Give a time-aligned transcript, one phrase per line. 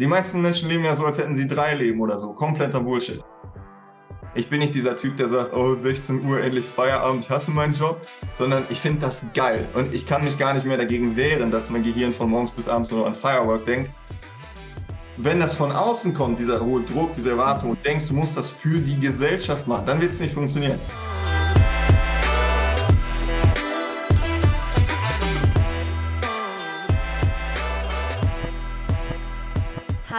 [0.00, 2.32] Die meisten Menschen leben ja so, als hätten sie drei Leben oder so.
[2.32, 3.22] Kompletter Bullshit.
[4.34, 7.74] Ich bin nicht dieser Typ, der sagt, oh, 16 Uhr endlich Feierabend, ich hasse meinen
[7.74, 8.00] Job,
[8.32, 9.62] sondern ich finde das geil.
[9.74, 12.66] Und ich kann mich gar nicht mehr dagegen wehren, dass mein Gehirn von morgens bis
[12.66, 13.90] abends nur an Firework denkt.
[15.18, 18.48] Wenn das von außen kommt, dieser hohe Druck, diese Erwartung, und denkst, du musst das
[18.48, 20.80] für die Gesellschaft machen, dann wird es nicht funktionieren.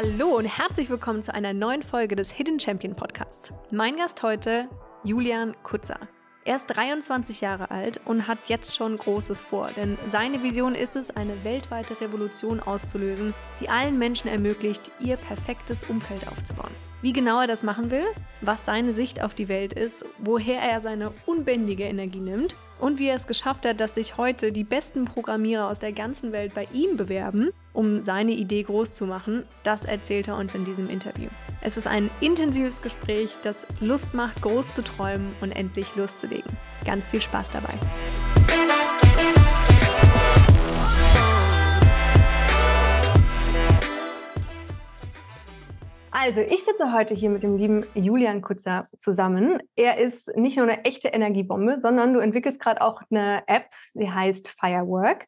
[0.02, 3.52] Hallo und herzlich willkommen zu einer neuen Folge des Hidden Champion Podcasts.
[3.70, 4.68] Mein Gast heute,
[5.04, 6.00] Julian Kutzer.
[6.44, 10.96] Er ist 23 Jahre alt und hat jetzt schon Großes vor, denn seine Vision ist
[10.96, 16.72] es, eine weltweite Revolution auszulösen, die allen Menschen ermöglicht, ihr perfektes Umfeld aufzubauen.
[17.04, 18.06] Wie genau er das machen will,
[18.42, 23.08] was seine Sicht auf die Welt ist, woher er seine unbändige Energie nimmt und wie
[23.08, 26.68] er es geschafft hat, dass sich heute die besten Programmierer aus der ganzen Welt bei
[26.74, 31.30] ihm bewerben, um seine Idee groß zu machen, das erzählt er uns in diesem Interview.
[31.62, 36.52] Es ist ein intensives Gespräch, das Lust macht, groß zu träumen und endlich loszulegen.
[36.84, 39.01] Ganz viel Spaß dabei.
[46.14, 49.60] Also, ich sitze heute hier mit dem lieben Julian Kutzer zusammen.
[49.78, 54.12] Er ist nicht nur eine echte Energiebombe, sondern du entwickelst gerade auch eine App, sie
[54.12, 55.26] heißt Firework,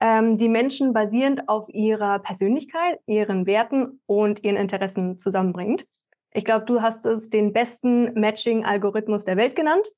[0.00, 5.84] ähm, die Menschen basierend auf ihrer Persönlichkeit, ihren Werten und ihren Interessen zusammenbringt.
[6.32, 9.88] Ich glaube, du hast es den besten Matching-Algorithmus der Welt genannt.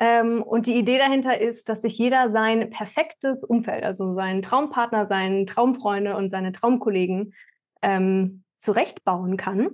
[0.00, 5.06] Ähm, und die Idee dahinter ist, dass sich jeder sein perfektes Umfeld, also seinen Traumpartner,
[5.06, 7.32] seinen Traumfreunde und seine Traumkollegen
[7.82, 9.70] ähm, zurechtbauen kann.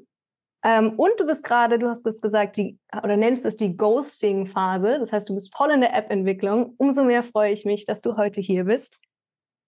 [0.65, 4.99] Ähm, und du bist gerade, du hast es gesagt, die, oder nennst es die Ghosting-Phase.
[4.99, 6.75] Das heißt, du bist voll in der App-Entwicklung.
[6.79, 9.01] Umso mehr freue ich mich, dass du heute hier bist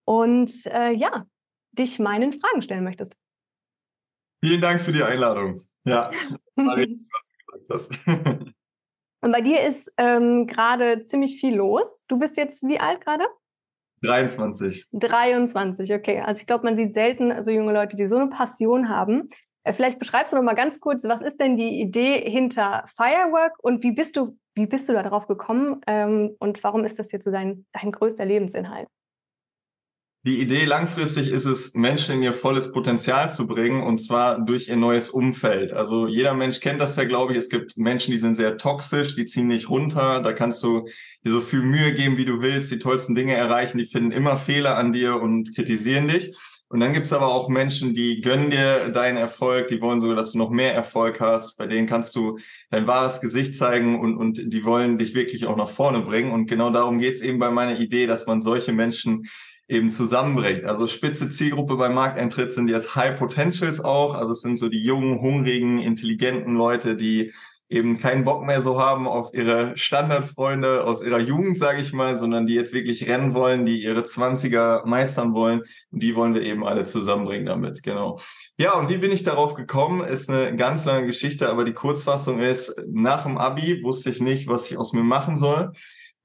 [0.07, 1.27] und äh, ja,
[1.73, 3.15] dich meinen Fragen stellen möchtest.
[4.43, 5.61] Vielen Dank für die Einladung.
[5.85, 8.07] Ja, das war richtig, was du gesagt hast.
[9.21, 12.07] und bei dir ist ähm, gerade ziemlich viel los.
[12.09, 13.27] Du bist jetzt wie alt gerade?
[14.03, 14.87] 23.
[14.93, 16.21] 23, okay.
[16.21, 19.29] Also ich glaube, man sieht selten so junge Leute, die so eine Passion haben.
[19.65, 23.53] Äh, vielleicht beschreibst du noch mal ganz kurz, was ist denn die Idee hinter Firework
[23.63, 27.11] und wie bist du, wie bist du da drauf gekommen ähm, und warum ist das
[27.13, 28.89] jetzt so dein, dein größter Lebensinhalt?
[30.27, 34.67] Die Idee langfristig ist es, Menschen in ihr volles Potenzial zu bringen und zwar durch
[34.67, 35.73] ihr neues Umfeld.
[35.73, 37.39] Also jeder Mensch kennt das ja, glaube ich.
[37.39, 40.21] Es gibt Menschen, die sind sehr toxisch, die ziehen nicht runter.
[40.23, 40.89] Da kannst du
[41.25, 43.79] dir so viel Mühe geben, wie du willst, die tollsten Dinge erreichen.
[43.79, 46.37] Die finden immer Fehler an dir und kritisieren dich.
[46.69, 50.33] Und dann gibt's aber auch Menschen, die gönnen dir deinen Erfolg, die wollen sogar, dass
[50.33, 51.57] du noch mehr Erfolg hast.
[51.57, 52.39] Bei denen kannst du
[52.71, 56.33] dein wahres Gesicht zeigen und, und die wollen dich wirklich auch nach vorne bringen.
[56.33, 59.29] Und genau darum geht's eben bei meiner Idee, dass man solche Menschen
[59.69, 60.65] eben zusammenbringt.
[60.65, 64.15] Also spitze Zielgruppe beim Markteintritt sind jetzt High Potentials auch.
[64.15, 67.33] Also es sind so die jungen, hungrigen, intelligenten Leute, die
[67.69, 72.17] eben keinen Bock mehr so haben auf ihre Standardfreunde aus ihrer Jugend, sage ich mal,
[72.17, 75.63] sondern die jetzt wirklich rennen wollen, die ihre Zwanziger meistern wollen.
[75.91, 78.21] Und die wollen wir eben alle zusammenbringen damit, genau.
[78.57, 80.05] Ja, und wie bin ich darauf gekommen?
[80.05, 84.47] Ist eine ganz lange Geschichte, aber die Kurzfassung ist, nach dem Abi wusste ich nicht,
[84.47, 85.73] was ich aus mir machen soll.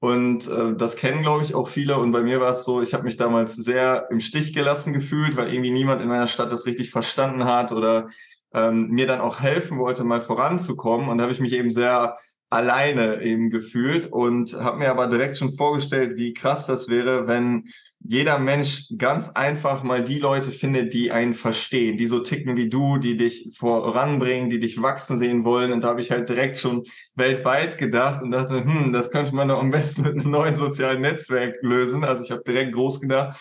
[0.02, 1.96] Und äh, das kennen, glaube ich, auch viele.
[1.96, 5.36] Und bei mir war es so, ich habe mich damals sehr im Stich gelassen gefühlt,
[5.36, 8.08] weil irgendwie niemand in meiner Stadt das richtig verstanden hat oder
[8.52, 11.08] ähm, mir dann auch helfen wollte, mal voranzukommen.
[11.08, 12.16] Und da habe ich mich eben sehr
[12.50, 17.68] alleine eben gefühlt und habe mir aber direkt schon vorgestellt, wie krass das wäre, wenn
[18.04, 22.68] jeder Mensch ganz einfach mal die Leute findet, die einen verstehen, die so ticken wie
[22.68, 25.72] du, die dich voranbringen, die dich wachsen sehen wollen.
[25.72, 26.82] Und da habe ich halt direkt schon
[27.14, 31.00] weltweit gedacht und dachte, hm, das könnte man doch am besten mit einem neuen sozialen
[31.00, 32.04] Netzwerk lösen.
[32.04, 33.38] Also ich habe direkt groß gedacht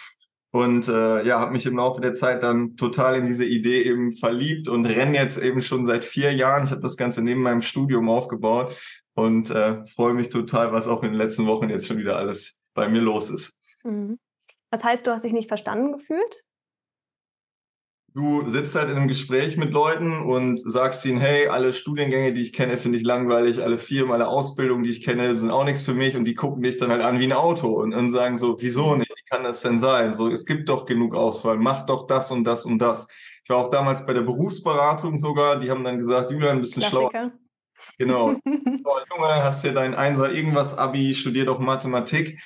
[0.52, 4.12] und äh, ja, habe mich im Laufe der Zeit dann total in diese Idee eben
[4.12, 6.66] verliebt und renne jetzt eben schon seit vier Jahren.
[6.66, 8.76] Ich habe das Ganze neben meinem Studium aufgebaut
[9.14, 12.62] und äh, freue mich total, was auch in den letzten Wochen jetzt schon wieder alles
[12.74, 13.58] bei mir los ist.
[13.84, 14.20] Mhm.
[14.72, 16.44] Das heißt, du hast dich nicht verstanden gefühlt?
[18.14, 22.42] Du sitzt halt in einem Gespräch mit Leuten und sagst ihnen, hey, alle Studiengänge, die
[22.42, 25.84] ich kenne, finde ich langweilig, alle Firmen, alle Ausbildungen, die ich kenne, sind auch nichts
[25.84, 28.38] für mich und die gucken dich dann halt an wie ein Auto und, und sagen
[28.38, 29.00] so, wieso mhm.
[29.00, 30.12] nicht, wie kann das denn sein?
[30.12, 33.08] So, es gibt doch genug Auswahl, mach doch das und das und das.
[33.46, 36.82] Ich war auch damals bei der Berufsberatung sogar, die haben dann gesagt, Julian, ein bisschen
[36.82, 37.10] Klassiker.
[37.10, 37.32] schlauer.
[37.98, 38.36] Genau.
[38.46, 42.42] oh, Junge, hast hier dein Einser irgendwas Abi, studier doch Mathematik.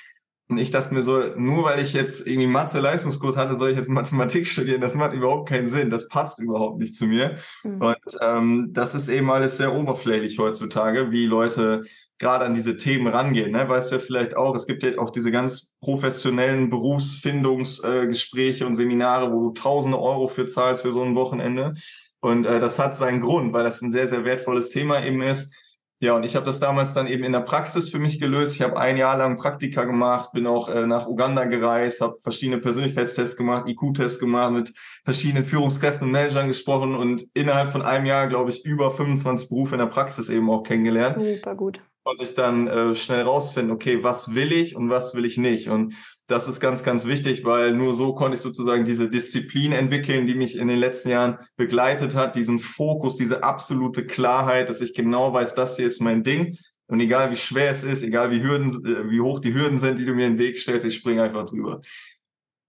[0.48, 3.90] Und ich dachte mir so, nur weil ich jetzt irgendwie Mathe-Leistungskurs hatte, soll ich jetzt
[3.90, 4.80] Mathematik studieren.
[4.80, 5.90] Das macht überhaupt keinen Sinn.
[5.90, 7.36] Das passt überhaupt nicht zu mir.
[7.64, 7.80] Mhm.
[7.80, 11.82] Und ähm, das ist eben alles sehr oberflächlich heutzutage, wie Leute
[12.18, 13.50] gerade an diese Themen rangehen.
[13.50, 13.68] Ne?
[13.68, 18.76] Weißt du ja vielleicht auch, es gibt ja auch diese ganz professionellen Berufsfindungsgespräche äh, und
[18.76, 21.74] Seminare, wo du tausende Euro für zahlst für so ein Wochenende.
[22.20, 25.52] Und äh, das hat seinen Grund, weil das ein sehr, sehr wertvolles Thema eben ist
[25.98, 28.54] ja, und ich habe das damals dann eben in der Praxis für mich gelöst.
[28.54, 32.58] Ich habe ein Jahr lang Praktika gemacht, bin auch äh, nach Uganda gereist, habe verschiedene
[32.58, 38.28] Persönlichkeitstests gemacht, IQ-Tests gemacht, mit verschiedenen Führungskräften und Managern gesprochen und innerhalb von einem Jahr,
[38.28, 41.22] glaube ich, über 25 Berufe in der Praxis eben auch kennengelernt.
[41.22, 41.80] Super gut.
[42.04, 45.70] Konnte ich dann äh, schnell rausfinden, okay, was will ich und was will ich nicht.
[45.70, 45.94] Und
[46.26, 50.34] das ist ganz, ganz wichtig, weil nur so konnte ich sozusagen diese Disziplin entwickeln, die
[50.34, 55.32] mich in den letzten Jahren begleitet hat, diesen Fokus, diese absolute Klarheit, dass ich genau
[55.32, 56.56] weiß, das hier ist mein Ding.
[56.88, 59.98] Und egal wie schwer es ist, egal wie Hürden, äh, wie hoch die Hürden sind,
[59.98, 61.80] die du mir in den Weg stellst, ich springe einfach drüber.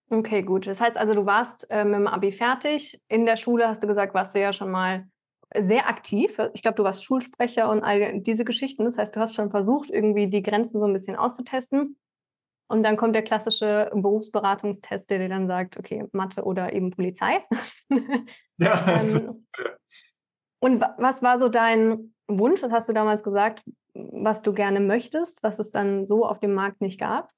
[0.10, 0.68] Okay, gut.
[0.68, 3.00] Das heißt also, du warst äh, mit dem Abi fertig.
[3.10, 5.08] In der Schule hast du gesagt, warst du ja schon mal
[5.58, 6.38] sehr aktiv.
[6.54, 8.86] Ich glaube, du warst Schulsprecher und all diese Geschichten.
[8.86, 11.98] Das heißt, du hast schon versucht, irgendwie die Grenzen so ein bisschen auszutesten.
[12.70, 17.44] Und dann kommt der klassische Berufsberatungstest, der dir dann sagt, okay, Mathe oder eben Polizei.
[18.60, 18.88] Ja.
[19.02, 19.46] ähm,
[20.60, 22.64] und was war so dein Wunsch?
[22.64, 26.56] Was hast du damals gesagt, was du gerne möchtest, was es dann so auf dem
[26.56, 27.30] Markt nicht gab?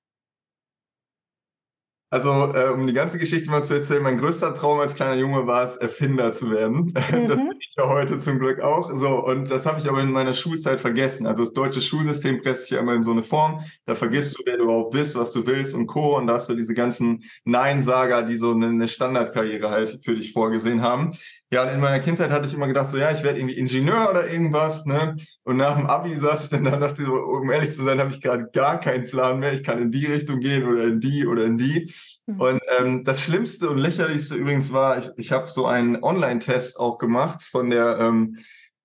[2.12, 5.46] Also, äh, um die ganze Geschichte mal zu erzählen, mein größter Traum als kleiner Junge
[5.46, 6.94] war es, Erfinder zu werden.
[7.10, 7.28] Mhm.
[7.28, 8.94] Das bin ich ja heute zum Glück auch.
[8.94, 11.26] So, und das habe ich aber in meiner Schulzeit vergessen.
[11.26, 13.64] Also das deutsche Schulsystem presst sich ja immer in so eine Form.
[13.86, 16.18] Da vergisst du, wer du überhaupt bist, was du willst und Co.
[16.18, 20.34] Und da hast du diese ganzen Nein-Sager, die so eine, eine Standardkarriere halt für dich
[20.34, 21.14] vorgesehen haben.
[21.52, 24.08] Ja, und in meiner Kindheit hatte ich immer gedacht, so ja, ich werde irgendwie Ingenieur
[24.12, 25.16] oder irgendwas, ne?
[25.44, 27.98] Und nach dem Abi saß ich dann da und dachte, so, um ehrlich zu sein,
[27.98, 29.52] habe ich gerade gar keinen Plan mehr.
[29.54, 31.92] Ich kann in die Richtung gehen oder in die oder in die.
[32.28, 32.40] Mhm.
[32.40, 37.00] Und ähm, das Schlimmste und lächerlichste übrigens war, ich, ich habe so einen Online-Test auch
[37.00, 38.38] gemacht von der, ähm,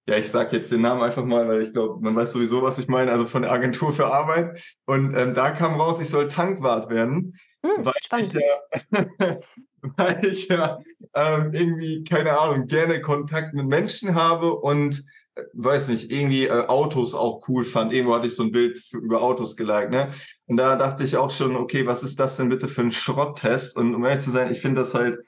[0.08, 2.78] ja, ich sage jetzt den Namen einfach mal, weil ich glaube, man weiß sowieso, was
[2.78, 4.58] ich meine, also von der Agentur für Arbeit.
[4.86, 7.34] Und ähm, da kam raus, ich soll Tankwart werden.
[7.62, 8.32] Mhm, weil spannend.
[8.34, 9.36] ich ja,
[9.96, 10.78] weil ich ja
[11.14, 15.04] ähm, irgendwie, keine Ahnung, gerne Kontakt mit Menschen habe und
[15.34, 17.92] äh, weiß nicht, irgendwie äh, Autos auch cool fand.
[17.92, 20.08] Irgendwo hatte ich so ein Bild für, über Autos geliked, ne?
[20.46, 23.76] Und da dachte ich auch schon, okay, was ist das denn bitte für ein Schrotttest?
[23.76, 25.18] Und um ehrlich zu sein, ich finde das halt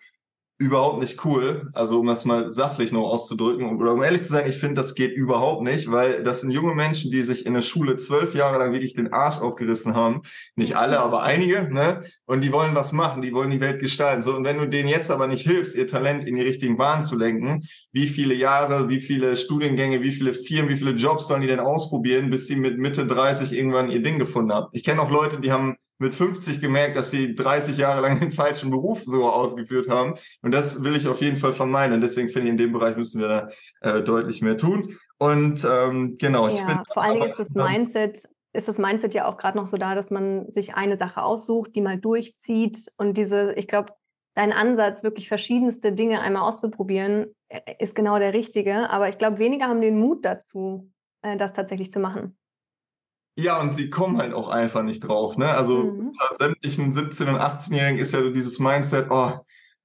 [0.58, 1.70] überhaupt nicht cool.
[1.74, 3.78] Also um das mal sachlich noch auszudrücken.
[3.78, 6.74] Oder um ehrlich zu sein, ich finde, das geht überhaupt nicht, weil das sind junge
[6.74, 10.22] Menschen, die sich in der Schule zwölf Jahre lang wirklich den Arsch aufgerissen haben.
[10.54, 12.02] Nicht alle, aber einige, ne?
[12.24, 14.22] Und die wollen was machen, die wollen die Welt gestalten.
[14.22, 17.02] So, und wenn du denen jetzt aber nicht hilfst, ihr Talent in die richtigen Bahnen
[17.02, 17.62] zu lenken,
[17.92, 21.60] wie viele Jahre, wie viele Studiengänge, wie viele Firmen, wie viele Jobs sollen die denn
[21.60, 24.68] ausprobieren, bis sie mit Mitte 30 irgendwann ihr Ding gefunden haben?
[24.72, 28.30] Ich kenne auch Leute, die haben mit 50 gemerkt, dass sie 30 Jahre lang den
[28.30, 30.14] falschen Beruf so ausgeführt haben.
[30.42, 31.94] Und das will ich auf jeden Fall vermeiden.
[31.94, 33.48] Und deswegen finde ich, in dem Bereich müssen wir da
[33.80, 34.94] äh, deutlich mehr tun.
[35.18, 36.78] Und ähm, genau, ja, ich bin.
[36.92, 38.18] Vor allen Dingen ist das Mindset,
[38.52, 41.74] ist das Mindset ja auch gerade noch so da, dass man sich eine Sache aussucht,
[41.74, 43.92] die mal durchzieht und diese, ich glaube,
[44.34, 48.90] dein Ansatz, wirklich verschiedenste Dinge einmal auszuprobieren, äh, ist genau der richtige.
[48.90, 50.90] Aber ich glaube, weniger haben den Mut dazu,
[51.22, 52.36] äh, das tatsächlich zu machen.
[53.38, 55.36] Ja, und sie kommen halt auch einfach nicht drauf.
[55.36, 55.48] Ne?
[55.48, 56.08] Also mhm.
[56.08, 59.32] unter sämtlichen 17- und 18-Jährigen ist ja so dieses Mindset, oh,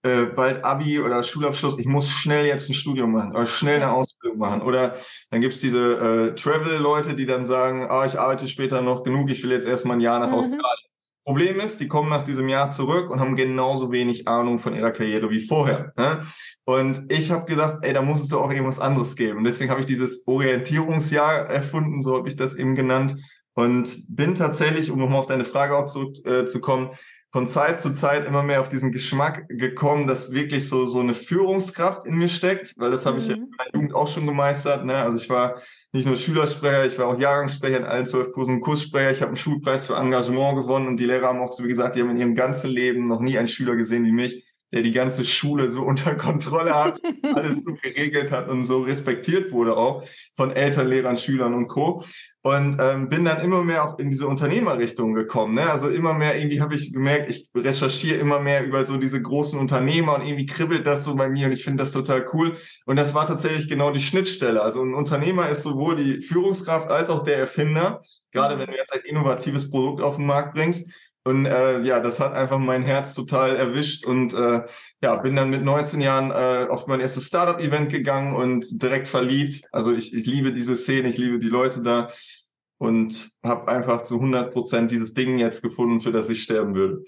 [0.03, 3.91] äh, bald Abi oder Schulabschluss, ich muss schnell jetzt ein Studium machen oder schnell eine
[3.91, 4.61] Ausbildung machen.
[4.61, 4.95] Oder
[5.29, 9.43] dann gibt's diese äh, Travel-Leute, die dann sagen, ah, ich arbeite später noch genug, ich
[9.43, 10.35] will jetzt erstmal ein Jahr nach mhm.
[10.35, 10.87] Australien.
[11.23, 14.91] Problem ist, die kommen nach diesem Jahr zurück und haben genauso wenig Ahnung von ihrer
[14.91, 15.93] Karriere wie vorher.
[15.95, 16.25] Ne?
[16.65, 19.37] Und ich habe gedacht, ey, da muss es doch auch irgendwas anderes geben.
[19.37, 23.15] Und deswegen habe ich dieses Orientierungsjahr erfunden, so habe ich das eben genannt,
[23.53, 26.45] und bin tatsächlich, um nochmal auf deine Frage auch zu, äh,
[27.31, 31.13] von Zeit zu Zeit immer mehr auf diesen Geschmack gekommen, dass wirklich so, so eine
[31.13, 33.21] Führungskraft in mir steckt, weil das habe mhm.
[33.21, 34.85] ich ja in meiner Jugend auch schon gemeistert.
[34.85, 34.95] Ne?
[34.95, 35.61] Also ich war
[35.93, 39.11] nicht nur Schülersprecher, ich war auch Jahrgangssprecher in allen zwölf Kursen, Kurssprecher.
[39.11, 41.95] Ich habe einen Schulpreis für Engagement gewonnen und die Lehrer haben auch zu mir gesagt,
[41.95, 44.91] die haben in ihrem ganzen Leben noch nie einen Schüler gesehen wie mich, der die
[44.91, 50.03] ganze Schule so unter Kontrolle hat, alles so geregelt hat und so respektiert wurde auch
[50.35, 52.03] von Eltern, Lehrern, Schülern und Co.
[52.43, 55.53] Und ähm, bin dann immer mehr auch in diese Unternehmerrichtung gekommen.
[55.53, 55.69] Ne?
[55.69, 59.59] Also immer mehr, irgendwie habe ich gemerkt, ich recherchiere immer mehr über so diese großen
[59.59, 62.57] Unternehmer und irgendwie kribbelt das so bei mir und ich finde das total cool.
[62.87, 64.59] Und das war tatsächlich genau die Schnittstelle.
[64.63, 68.01] Also ein Unternehmer ist sowohl die Führungskraft als auch der Erfinder,
[68.31, 70.91] gerade wenn du jetzt ein innovatives Produkt auf den Markt bringst.
[71.23, 74.63] Und äh, ja, das hat einfach mein Herz total erwischt und äh,
[75.03, 79.63] ja, bin dann mit 19 Jahren äh, auf mein erstes Startup-Event gegangen und direkt verliebt.
[79.71, 82.07] Also ich, ich liebe diese Szene, ich liebe die Leute da.
[82.79, 87.03] und habe einfach zu 100 Prozent dieses Ding jetzt gefunden, für das ich sterben würde.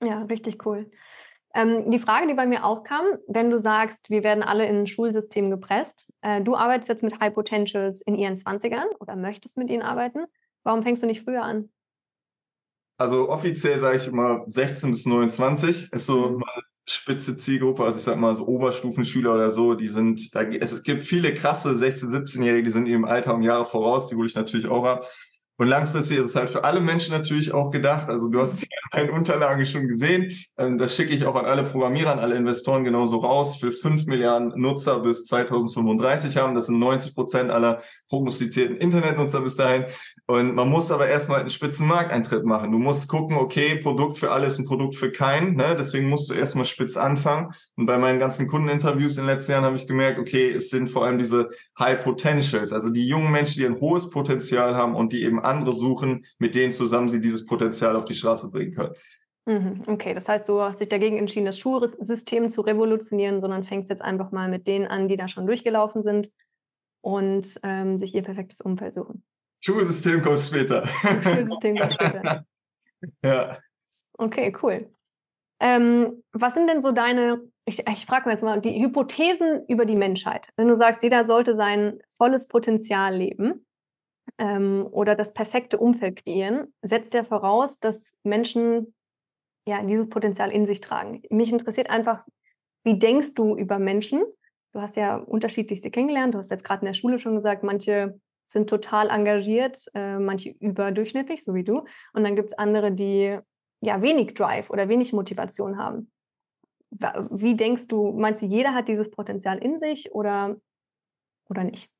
[0.00, 0.88] Ja, richtig cool.
[1.56, 4.86] Ähm, die Frage, die bei mir aufkam, wenn du sagst, wir werden alle in ein
[4.86, 9.70] Schulsystem gepresst, äh, du arbeitest jetzt mit High Potentials in ihren 20ern oder möchtest mit
[9.70, 10.26] ihnen arbeiten,
[10.64, 11.70] warum fängst du nicht früher an?
[12.98, 16.38] Also offiziell sage ich immer 16 bis 29 ist so mhm.
[16.38, 17.84] meine spitze Zielgruppe.
[17.84, 21.34] Also ich sag mal so Oberstufenschüler oder so, die sind, da, es, es gibt viele
[21.34, 24.84] krasse 16-, 17-Jährige, die sind im Alter um Jahre voraus, die hole ich natürlich auch
[24.84, 25.06] ab.
[25.58, 28.10] Und langfristig ist es halt für alle Menschen natürlich auch gedacht.
[28.10, 30.30] Also du hast es ja in deinen Unterlagen schon gesehen.
[30.58, 33.56] Ähm, das schicke ich auch an alle Programmierer, an alle Investoren genauso raus.
[33.56, 36.54] Für fünf Milliarden Nutzer bis 2035 haben.
[36.54, 39.86] Das sind 90 Prozent aller prognostizierten Internetnutzer bis dahin.
[40.26, 42.72] Und man muss aber erstmal einen spitzen Markteintritt machen.
[42.72, 45.56] Du musst gucken, okay, Produkt für alle ist ein Produkt für keinen.
[45.56, 45.74] Ne?
[45.78, 47.50] Deswegen musst du erstmal spitz anfangen.
[47.76, 50.90] Und bei meinen ganzen Kundeninterviews in den letzten Jahren habe ich gemerkt, okay, es sind
[50.90, 51.48] vor allem diese
[51.78, 55.72] High Potentials, also die jungen Menschen, die ein hohes Potenzial haben und die eben andere
[55.72, 58.94] suchen, mit denen zusammen sie dieses Potenzial auf die Straße bringen können.
[59.46, 63.90] Mhm, okay, das heißt, du hast dich dagegen entschieden, das Schulsystem zu revolutionieren, sondern fängst
[63.90, 66.30] jetzt einfach mal mit denen an, die da schon durchgelaufen sind
[67.00, 69.22] und ähm, sich ihr perfektes Umfeld suchen.
[69.60, 70.86] Schulsystem kommt später.
[70.86, 72.44] Schulsystem kommt später.
[73.24, 73.58] ja.
[74.18, 74.90] Okay, cool.
[75.60, 79.86] Ähm, was sind denn so deine, ich, ich frage mal jetzt mal, die Hypothesen über
[79.86, 80.48] die Menschheit?
[80.56, 83.65] Wenn du sagst, jeder sollte sein volles Potenzial leben,
[84.38, 88.94] ähm, oder das perfekte Umfeld kreieren, setzt ja voraus, dass Menschen
[89.66, 91.22] ja dieses Potenzial in sich tragen.
[91.30, 92.24] Mich interessiert einfach,
[92.84, 94.24] wie denkst du über Menschen?
[94.72, 96.34] Du hast ja unterschiedlichste kennengelernt.
[96.34, 100.50] Du hast jetzt gerade in der Schule schon gesagt, manche sind total engagiert, äh, manche
[100.50, 101.84] überdurchschnittlich, so wie du.
[102.12, 103.38] Und dann gibt es andere, die
[103.80, 106.10] ja wenig Drive oder wenig Motivation haben.
[107.30, 110.56] Wie denkst du, meinst du, jeder hat dieses Potenzial in sich oder,
[111.48, 111.90] oder nicht?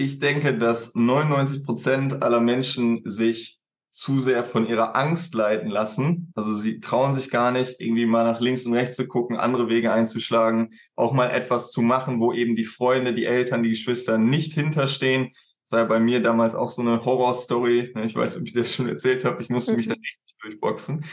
[0.00, 3.58] Ich denke, dass 99 Prozent aller Menschen sich
[3.90, 6.32] zu sehr von ihrer Angst leiten lassen.
[6.36, 9.68] Also sie trauen sich gar nicht, irgendwie mal nach links und rechts zu gucken, andere
[9.68, 14.18] Wege einzuschlagen, auch mal etwas zu machen, wo eben die Freunde, die Eltern, die Geschwister
[14.18, 15.32] nicht hinterstehen.
[15.64, 17.92] Das war ja bei mir damals auch so eine Horrorstory.
[18.04, 19.42] Ich weiß, ob ich das schon erzählt habe.
[19.42, 21.04] Ich musste mich da richtig durchboxen.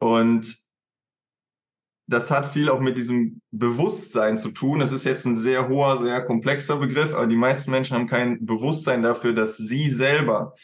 [0.00, 0.52] Und
[2.06, 4.78] das hat viel auch mit diesem Bewusstsein zu tun.
[4.78, 8.44] Das ist jetzt ein sehr hoher, sehr komplexer Begriff, aber die meisten Menschen haben kein
[8.46, 10.54] Bewusstsein dafür, dass sie selber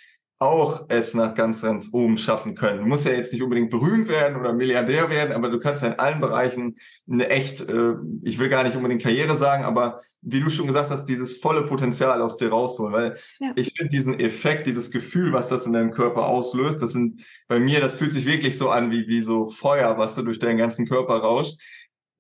[0.43, 2.81] auch es nach ganz, ganz oben schaffen können.
[2.81, 5.89] Du musst ja jetzt nicht unbedingt berühmt werden oder Milliardär werden, aber du kannst ja
[5.89, 6.77] in allen Bereichen
[7.11, 10.91] eine echt, äh, ich will gar nicht unbedingt Karriere sagen, aber wie du schon gesagt
[10.91, 12.93] hast, dieses volle Potenzial aus dir rausholen.
[12.93, 13.53] Weil ja.
[13.57, 17.61] ich finde diesen Effekt, dieses Gefühl, was das in deinem Körper auslöst, das sind bei
[17.61, 20.59] mir, das fühlt sich wirklich so an wie, wie so Feuer, was du durch deinen
[20.59, 21.61] ganzen Körper rauscht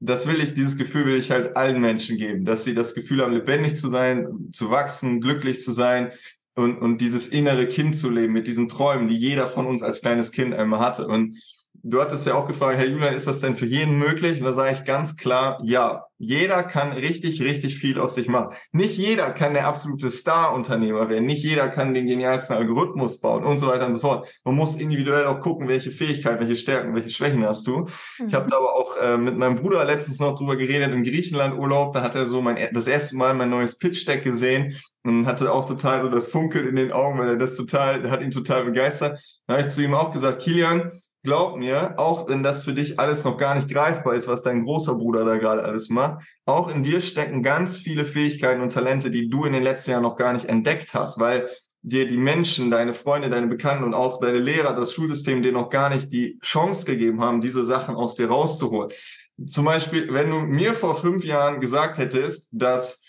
[0.04, 3.22] das will ich, dieses Gefühl will ich halt allen Menschen geben, dass sie das Gefühl
[3.22, 6.10] haben, lebendig zu sein, zu wachsen, glücklich zu sein,
[6.54, 10.00] und, und dieses innere Kind zu leben mit diesen Träumen, die jeder von uns als
[10.00, 11.06] kleines Kind einmal hatte.
[11.06, 11.38] Und
[11.82, 14.40] du hattest ja auch gefragt, Herr Julian, ist das denn für jeden möglich?
[14.40, 16.04] Und da sage ich ganz klar, ja.
[16.24, 18.54] Jeder kann richtig, richtig viel aus sich machen.
[18.70, 21.26] Nicht jeder kann der absolute Star-Unternehmer werden.
[21.26, 24.28] Nicht jeder kann den genialsten Algorithmus bauen und so weiter und so fort.
[24.44, 27.78] Man muss individuell auch gucken, welche Fähigkeiten, welche Stärken, welche Schwächen hast du.
[28.18, 28.28] Mhm.
[28.28, 31.92] Ich habe da aber auch äh, mit meinem Bruder letztens noch drüber geredet im Griechenland-Urlaub.
[31.92, 35.64] Da hat er so mein, das erste Mal mein neues Pitch-Deck gesehen und hatte auch
[35.64, 39.20] total so das Funkeln in den Augen, weil er das total, hat ihn total begeistert.
[39.48, 42.98] Da habe ich zu ihm auch gesagt, Kilian, glaub mir, auch wenn das für dich
[42.98, 46.68] alles noch gar nicht greifbar ist, was dein großer Bruder da gerade alles macht, auch
[46.68, 50.16] in dir stecken ganz viele Fähigkeiten und Talente, die du in den letzten Jahren noch
[50.16, 51.48] gar nicht entdeckt hast, weil
[51.82, 55.68] dir die Menschen, deine Freunde, deine Bekannten und auch deine Lehrer, das Schulsystem dir noch
[55.68, 58.90] gar nicht die Chance gegeben haben, diese Sachen aus dir rauszuholen.
[59.46, 63.02] Zum Beispiel, wenn du mir vor fünf Jahren gesagt hättest, dass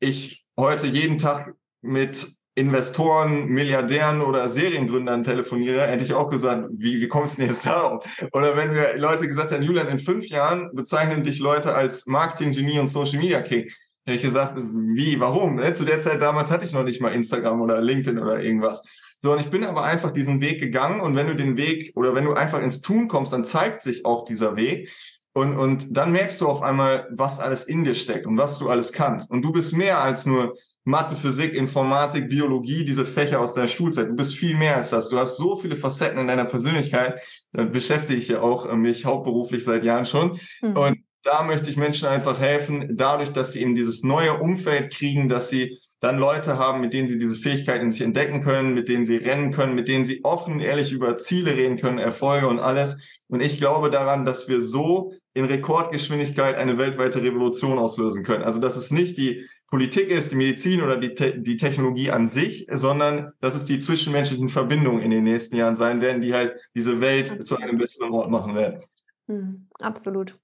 [0.00, 7.00] ich heute jeden Tag mit Investoren, Milliardären oder Seriengründern telefoniere, hätte ich auch gesagt, wie,
[7.00, 8.04] wie kommst du denn jetzt darauf?
[8.32, 12.78] Oder wenn wir Leute gesagt hätten, Julian, in fünf Jahren bezeichnen dich Leute als Marketing-Genie
[12.78, 13.70] und Social Media King,
[14.04, 15.56] hätte ich gesagt, wie, warum?
[15.56, 18.82] Ne, zu der Zeit damals hatte ich noch nicht mal Instagram oder LinkedIn oder irgendwas.
[19.18, 22.14] So, und ich bin aber einfach diesen Weg gegangen und wenn du den Weg oder
[22.14, 24.90] wenn du einfach ins Tun kommst, dann zeigt sich auch dieser Weg.
[25.34, 28.70] Und, und dann merkst du auf einmal, was alles in dir steckt und was du
[28.70, 29.30] alles kannst.
[29.30, 30.54] Und du bist mehr als nur
[30.88, 34.08] Mathe, Physik, Informatik, Biologie, diese Fächer aus deiner Schulzeit.
[34.08, 35.10] Du bist viel mehr als das.
[35.10, 37.20] Du hast so viele Facetten in deiner Persönlichkeit.
[37.52, 40.40] Da beschäftige ich ja auch äh, mich hauptberuflich seit Jahren schon.
[40.62, 40.76] Mhm.
[40.76, 45.28] Und da möchte ich Menschen einfach helfen, dadurch, dass sie eben dieses neue Umfeld kriegen,
[45.28, 48.88] dass sie dann Leute haben, mit denen sie diese Fähigkeiten in sich entdecken können, mit
[48.88, 52.60] denen sie rennen können, mit denen sie offen, ehrlich über Ziele reden können, Erfolge und
[52.60, 52.96] alles.
[53.26, 58.44] Und ich glaube daran, dass wir so in Rekordgeschwindigkeit eine weltweite Revolution auslösen können.
[58.44, 62.26] Also dass es nicht die Politik ist, die Medizin oder die, Te die Technologie an
[62.26, 66.56] sich, sondern dass es die zwischenmenschlichen Verbindungen in den nächsten Jahren sein werden, die halt
[66.74, 68.82] diese Welt zu einem besseren Ort machen werden.
[69.26, 70.38] Mhm, absolut.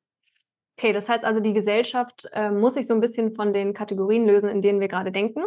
[0.77, 4.27] Okay, das heißt also, die Gesellschaft äh, muss sich so ein bisschen von den Kategorien
[4.27, 5.45] lösen, in denen wir gerade denken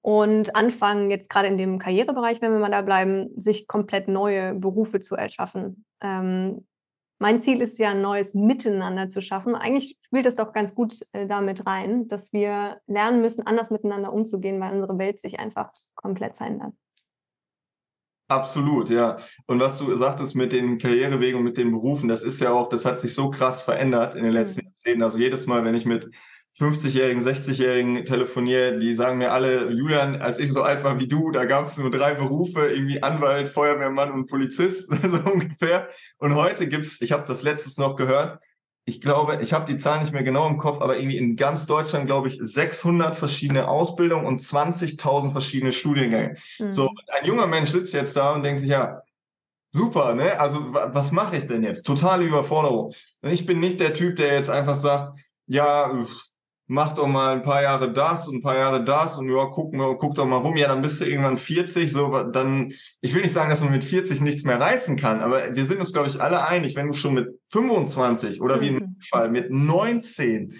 [0.00, 4.54] und anfangen, jetzt gerade in dem Karrierebereich, wenn wir mal da bleiben, sich komplett neue
[4.54, 5.84] Berufe zu erschaffen.
[6.00, 6.66] Ähm,
[7.18, 9.54] mein Ziel ist ja, ein neues Miteinander zu schaffen.
[9.54, 14.12] Eigentlich spielt das doch ganz gut äh, damit rein, dass wir lernen müssen, anders miteinander
[14.12, 16.72] umzugehen, weil unsere Welt sich einfach komplett verändert.
[18.28, 19.16] Absolut, ja.
[19.46, 22.68] Und was du sagtest mit den Karrierewegen und mit den Berufen, das ist ja auch,
[22.68, 24.66] das hat sich so krass verändert in den letzten mhm.
[24.66, 25.02] Jahrzehnten.
[25.02, 26.10] Also jedes Mal, wenn ich mit
[26.58, 31.30] 50-Jährigen, 60-Jährigen telefoniere, die sagen mir alle, Julian, als ich so alt war wie du,
[31.30, 35.88] da gab es nur drei Berufe, irgendwie Anwalt, Feuerwehrmann und Polizist, so ungefähr.
[36.18, 38.40] Und heute gibt's, ich habe das letztes noch gehört,
[38.88, 41.66] ich glaube, ich habe die Zahl nicht mehr genau im Kopf, aber irgendwie in ganz
[41.66, 46.36] Deutschland, glaube ich, 600 verschiedene Ausbildungen und 20.000 verschiedene Studiengänge.
[46.58, 46.72] Mhm.
[46.72, 49.02] So, ein junger Mensch sitzt jetzt da und denkt sich, ja,
[49.72, 50.40] super, ne?
[50.40, 51.82] Also, was mache ich denn jetzt?
[51.82, 52.94] Totale Überforderung.
[53.20, 55.92] Und ich bin nicht der Typ, der jetzt einfach sagt, ja,
[56.68, 59.74] mach doch mal ein paar Jahre das und ein paar Jahre das und ja, guck,
[59.98, 63.32] guck doch mal rum, ja, dann bist du irgendwann 40, so, dann, ich will nicht
[63.32, 66.20] sagen, dass man mit 40 nichts mehr reißen kann, aber wir sind uns, glaube ich,
[66.20, 68.96] alle einig, wenn du schon mit 25 oder wie im mhm.
[69.00, 70.54] Fall mit 19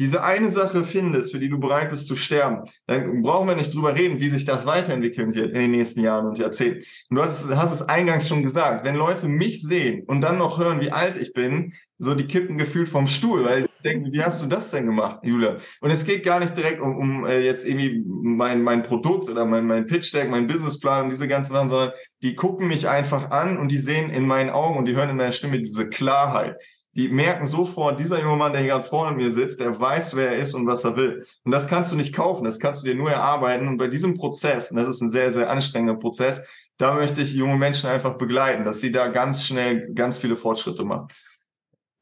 [0.00, 3.74] diese eine Sache findest, für die du bereit bist zu sterben, dann brauchen wir nicht
[3.74, 6.82] drüber reden, wie sich das weiterentwickeln wird in den nächsten Jahren und Jahrzehnten.
[7.10, 10.58] Und du hast, hast es eingangs schon gesagt, wenn Leute mich sehen und dann noch
[10.58, 14.22] hören, wie alt ich bin, so die kippen gefühlt vom Stuhl, weil ich denke, wie
[14.22, 15.58] hast du das denn gemacht, Julia?
[15.82, 19.44] Und es geht gar nicht direkt um, um äh, jetzt irgendwie mein, mein Produkt oder
[19.44, 21.92] mein, mein Pitch Deck, mein Businessplan und diese ganzen Sachen, sondern
[22.22, 25.16] die gucken mich einfach an und die sehen in meinen Augen und die hören in
[25.16, 26.56] meiner Stimme diese Klarheit
[27.00, 30.32] die merken sofort, dieser junge Mann, der hier gerade vorne mir sitzt, der weiß, wer
[30.32, 31.24] er ist und was er will.
[31.44, 33.68] Und das kannst du nicht kaufen, das kannst du dir nur erarbeiten.
[33.68, 36.42] Und bei diesem Prozess, und das ist ein sehr, sehr anstrengender Prozess,
[36.76, 40.84] da möchte ich junge Menschen einfach begleiten, dass sie da ganz schnell ganz viele Fortschritte
[40.84, 41.08] machen.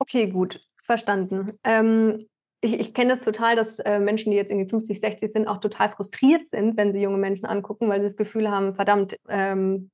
[0.00, 1.52] Okay, gut, verstanden.
[1.62, 2.26] Ähm,
[2.61, 5.59] ich, ich kenne das total, dass äh, Menschen, die jetzt irgendwie 50, 60 sind, auch
[5.59, 9.90] total frustriert sind, wenn sie junge Menschen angucken, weil sie das Gefühl haben, verdammt, ähm,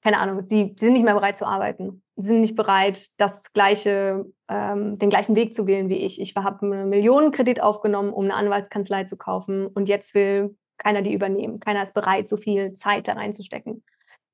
[0.00, 4.24] keine Ahnung, die, die sind nicht mehr bereit zu arbeiten sind nicht bereit, das gleiche,
[4.48, 6.20] ähm, den gleichen Weg zu wählen wie ich.
[6.20, 11.12] Ich habe einen Millionenkredit aufgenommen, um eine Anwaltskanzlei zu kaufen und jetzt will keiner die
[11.12, 11.60] übernehmen.
[11.60, 13.82] Keiner ist bereit, so viel Zeit da reinzustecken.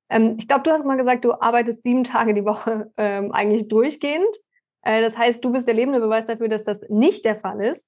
[0.09, 3.67] Ähm, ich glaube, du hast mal gesagt, du arbeitest sieben Tage die Woche ähm, eigentlich
[3.67, 4.35] durchgehend.
[4.83, 7.85] Äh, das heißt, du bist der lebende Beweis dafür, dass das nicht der Fall ist.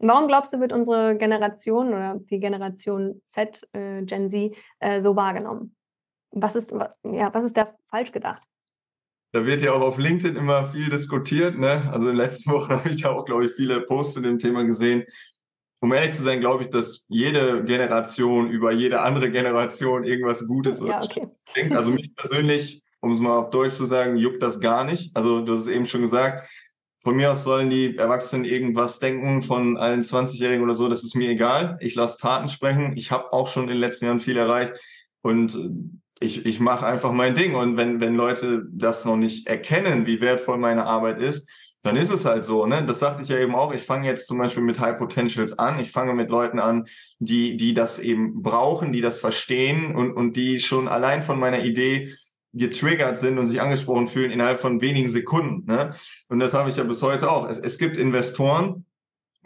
[0.00, 5.16] Warum glaubst du, wird unsere Generation oder die Generation Z, äh, Gen Z, äh, so
[5.16, 5.74] wahrgenommen?
[6.30, 8.44] Was ist, ja, was ist da falsch gedacht?
[9.32, 11.58] Da wird ja auch auf LinkedIn immer viel diskutiert.
[11.58, 11.88] Ne?
[11.92, 14.38] Also in den letzten Wochen habe ich da auch, glaube ich, viele Posts zu dem
[14.38, 15.04] Thema gesehen.
[15.80, 20.80] Um ehrlich zu sein, glaube ich, dass jede Generation über jede andere Generation irgendwas Gutes
[20.80, 21.28] ja, okay.
[21.54, 21.76] denkt.
[21.76, 25.16] Also mich persönlich, um es mal auf Deutsch zu sagen, juckt das gar nicht.
[25.16, 26.48] Also du hast es eben schon gesagt,
[27.00, 31.14] von mir aus sollen die Erwachsenen irgendwas denken von allen 20-Jährigen oder so, das ist
[31.14, 31.78] mir egal.
[31.80, 32.96] Ich lasse Taten sprechen.
[32.96, 34.74] Ich habe auch schon in den letzten Jahren viel erreicht.
[35.22, 35.56] Und
[36.20, 37.54] ich, ich mache einfach mein Ding.
[37.54, 41.48] Und wenn, wenn Leute das noch nicht erkennen, wie wertvoll meine Arbeit ist,
[41.82, 42.66] dann ist es halt so.
[42.66, 42.82] Ne?
[42.84, 43.72] Das sagte ich ja eben auch.
[43.72, 45.78] Ich fange jetzt zum Beispiel mit High Potentials an.
[45.78, 46.86] Ich fange mit Leuten an,
[47.18, 51.64] die, die das eben brauchen, die das verstehen und, und die schon allein von meiner
[51.64, 52.12] Idee
[52.52, 55.70] getriggert sind und sich angesprochen fühlen innerhalb von wenigen Sekunden.
[55.70, 55.94] Ne?
[56.28, 57.48] Und das habe ich ja bis heute auch.
[57.48, 58.84] Es, es gibt Investoren,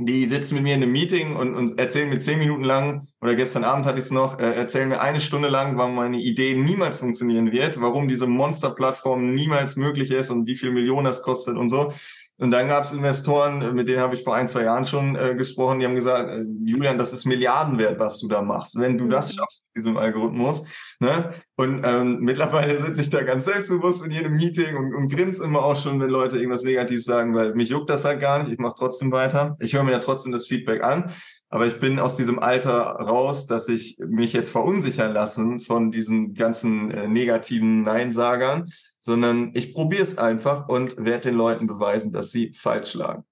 [0.07, 3.35] die sitzen mit mir in einem Meeting und, und erzählen mir zehn Minuten lang, oder
[3.35, 6.55] gestern Abend hatte ich es noch, äh, erzählen mir eine Stunde lang, warum meine Idee
[6.55, 11.57] niemals funktionieren wird, warum diese Monster-Plattform niemals möglich ist und wie viel Millionen das kostet
[11.57, 11.93] und so.
[12.39, 15.15] Und dann gab es Investoren, äh, mit denen habe ich vor ein, zwei Jahren schon
[15.17, 18.99] äh, gesprochen, die haben gesagt, äh, Julian, das ist Milliardenwert, was du da machst, wenn
[18.99, 19.37] du das mhm.
[19.37, 20.67] schaffst mit diesem Algorithmus.
[20.99, 21.31] Ne?
[21.57, 25.63] Und ähm, mittlerweile sitze ich da ganz selbstbewusst in jedem Meeting und, und grinse immer
[25.63, 28.59] auch schon, wenn Leute irgendwas Negatives sagen, weil mich juckt das halt gar nicht, ich
[28.59, 29.55] mache trotzdem weiter.
[29.61, 31.13] Ich höre mir ja trotzdem das Feedback an,
[31.49, 36.35] aber ich bin aus diesem Alter raus, dass ich mich jetzt verunsichern lassen von diesen
[36.35, 38.67] ganzen äh, negativen Neinsagern
[39.03, 43.25] sondern ich probiere es einfach und werde den Leuten beweisen, dass sie falsch lagen.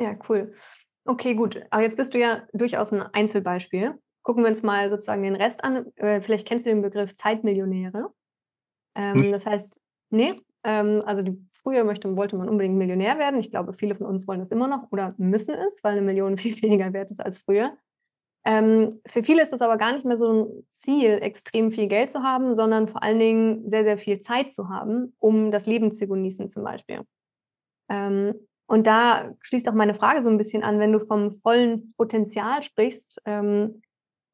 [0.00, 0.54] Ja, cool.
[1.04, 1.60] Okay, gut.
[1.70, 3.94] Aber jetzt bist du ja durchaus ein Einzelbeispiel.
[4.22, 5.86] Gucken wir uns mal sozusagen den Rest an.
[5.96, 8.10] Äh, vielleicht kennst du den Begriff Zeitmillionäre.
[8.94, 9.32] Ähm, hm.
[9.32, 9.80] Das heißt,
[10.10, 13.40] nee, ähm, also die, früher möchte, wollte man unbedingt Millionär werden.
[13.40, 16.36] Ich glaube, viele von uns wollen das immer noch oder müssen es, weil eine Million
[16.38, 17.76] viel weniger wert ist als früher.
[18.44, 22.10] Ähm, für viele ist es aber gar nicht mehr so ein Ziel, extrem viel Geld
[22.12, 25.92] zu haben, sondern vor allen Dingen sehr, sehr viel Zeit zu haben, um das Leben
[25.92, 27.02] zu genießen zum Beispiel.
[27.88, 28.34] Ähm,
[28.66, 32.62] Und da schließt auch meine Frage so ein bisschen an, wenn du vom vollen Potenzial
[32.62, 33.82] sprichst, ähm,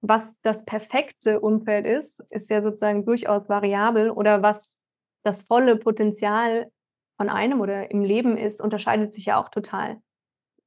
[0.03, 4.79] was das perfekte Umfeld ist, ist ja sozusagen durchaus variabel oder was
[5.25, 6.71] das volle Potenzial
[7.19, 10.01] von einem oder im Leben ist, unterscheidet sich ja auch total.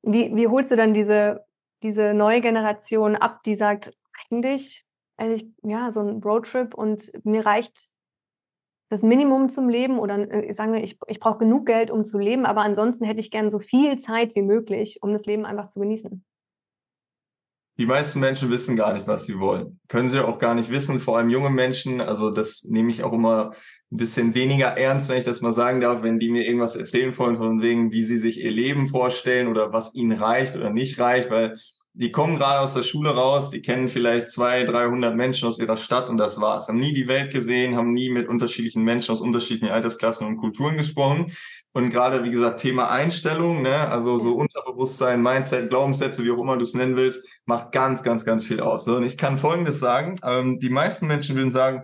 [0.04, 1.46] Wie, wie holst du dann diese,
[1.84, 3.92] diese neue Generation ab, die sagt,
[4.30, 4.86] eigentlich,
[5.18, 7.94] eigentlich, ja, so ein Roadtrip und mir reicht
[8.90, 12.20] das Minimum zum Leben oder äh, sagen wir, ich, ich brauche genug Geld, um zu
[12.20, 15.70] leben, aber ansonsten hätte ich gern so viel Zeit wie möglich, um das Leben einfach
[15.70, 16.24] zu genießen.
[17.80, 19.80] Die meisten Menschen wissen gar nicht, was sie wollen.
[19.88, 22.02] Können sie auch gar nicht wissen, vor allem junge Menschen.
[22.02, 23.54] Also das nehme ich auch immer
[23.92, 27.18] ein bisschen weniger ernst, wenn ich das mal sagen darf, wenn die mir irgendwas erzählen
[27.18, 31.00] wollen, von wegen, wie sie sich ihr Leben vorstellen oder was ihnen reicht oder nicht
[31.00, 31.58] reicht, weil
[31.96, 35.78] die kommen gerade aus der Schule raus, die kennen vielleicht zwei, 300 Menschen aus ihrer
[35.78, 36.68] Stadt und das war's.
[36.68, 40.76] Haben nie die Welt gesehen, haben nie mit unterschiedlichen Menschen aus unterschiedlichen Altersklassen und Kulturen
[40.76, 41.32] gesprochen.
[41.72, 46.58] Und gerade, wie gesagt, Thema Einstellung, ne, also so Unterbewusstsein, Mindset, Glaubenssätze, wie auch immer
[46.58, 48.88] du es nennen willst, macht ganz, ganz, ganz viel aus.
[48.88, 51.84] Und ich kann Folgendes sagen, ähm, die meisten Menschen würden sagen,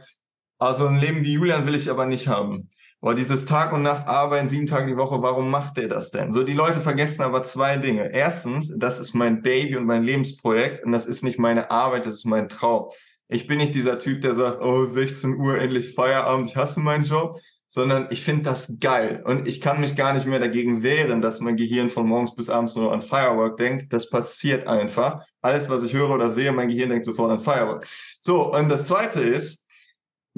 [0.58, 2.70] also ein Leben wie Julian will ich aber nicht haben.
[3.02, 6.34] Boah, dieses Tag und Nacht arbeiten, sieben Tage die Woche, warum macht der das denn?
[6.34, 8.12] So, die Leute vergessen aber zwei Dinge.
[8.12, 12.16] Erstens, das ist mein Baby und mein Lebensprojekt und das ist nicht meine Arbeit, das
[12.16, 12.90] ist mein Traum.
[13.30, 17.06] Ich bin nicht dieser Typ, der sagt, oh, 16 Uhr, endlich Feierabend, ich hasse meinen
[17.06, 21.22] Job, sondern ich finde das geil und ich kann mich gar nicht mehr dagegen wehren,
[21.22, 23.94] dass mein Gehirn von morgens bis abends nur an Firework denkt.
[23.94, 25.24] Das passiert einfach.
[25.42, 27.88] Alles, was ich höre oder sehe, mein Gehirn denkt sofort an Firework.
[28.20, 29.69] So, und das Zweite ist,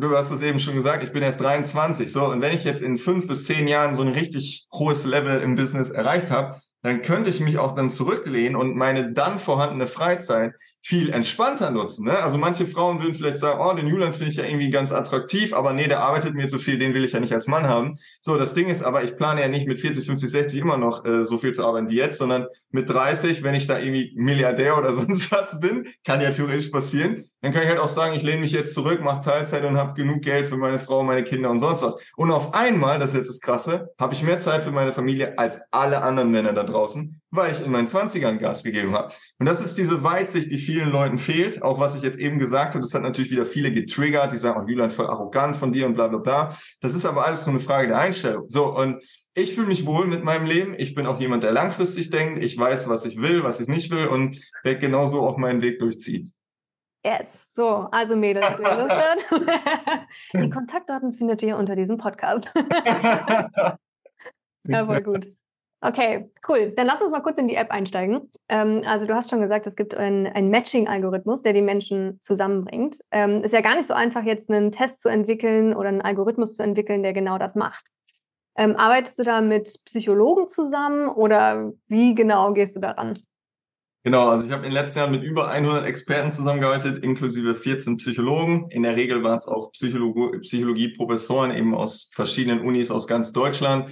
[0.02, 2.12] du hast es eben schon gesagt, ich bin erst 23.
[2.12, 5.42] So, und wenn ich jetzt in fünf bis zehn Jahren so ein richtig hohes Level
[5.42, 9.88] im Business erreicht habe, dann könnte ich mich auch dann zurücklehnen und meine dann vorhandene
[9.88, 12.06] Freizeit viel entspannter nutzen.
[12.06, 12.18] Ne?
[12.18, 15.54] Also manche Frauen würden vielleicht sagen, oh, den Julian finde ich ja irgendwie ganz attraktiv,
[15.54, 17.96] aber nee, der arbeitet mir zu viel, den will ich ja nicht als Mann haben.
[18.22, 21.06] So, das Ding ist aber, ich plane ja nicht mit 40, 50, 60 immer noch
[21.06, 24.78] äh, so viel zu arbeiten wie jetzt, sondern mit 30, wenn ich da irgendwie Milliardär
[24.78, 28.24] oder sonst was bin, kann ja theoretisch passieren, dann kann ich halt auch sagen, ich
[28.24, 31.50] lehne mich jetzt zurück, mache Teilzeit und habe genug Geld für meine Frau, meine Kinder
[31.50, 31.96] und sonst was.
[32.16, 35.38] Und auf einmal, das ist jetzt das Krasse, habe ich mehr Zeit für meine Familie
[35.38, 39.12] als alle anderen Männer da draußen, weil ich in meinen 20ern Gas gegeben habe.
[39.40, 41.64] Und das ist diese Weitsicht, die vielen Leuten fehlt.
[41.64, 44.62] Auch was ich jetzt eben gesagt habe, das hat natürlich wieder viele getriggert, die sagen,
[44.64, 46.56] oh, Julian, voll arrogant von dir und bla bla bla.
[46.80, 48.46] Das ist aber alles nur eine Frage der Einstellung.
[48.48, 49.04] So, und
[49.34, 50.76] ich fühle mich wohl mit meinem Leben.
[50.78, 52.42] Ich bin auch jemand, der langfristig denkt.
[52.42, 55.80] Ich weiß, was ich will, was ich nicht will und werde genauso auch meinen Weg
[55.80, 56.32] durchziehen.
[57.04, 58.46] Yes, so, also Mädels,
[60.34, 62.54] die Kontaktdaten findet ihr unter diesem Podcast.
[64.68, 65.34] ja, voll gut.
[65.84, 66.74] Okay, cool.
[66.76, 68.30] Dann lass uns mal kurz in die App einsteigen.
[68.50, 72.98] Ähm, also du hast schon gesagt, es gibt einen Matching-Algorithmus, der die Menschen zusammenbringt.
[73.10, 76.54] Ähm, ist ja gar nicht so einfach, jetzt einen Test zu entwickeln oder einen Algorithmus
[76.54, 77.88] zu entwickeln, der genau das macht.
[78.56, 83.14] Ähm, arbeitest du da mit Psychologen zusammen oder wie genau gehst du daran?
[84.04, 87.98] Genau, also ich habe in den letzten Jahren mit über 100 Experten zusammengearbeitet, inklusive 14
[87.98, 88.68] Psychologen.
[88.70, 93.92] In der Regel waren es auch Psychologie-Professoren eben aus verschiedenen Unis aus ganz Deutschland.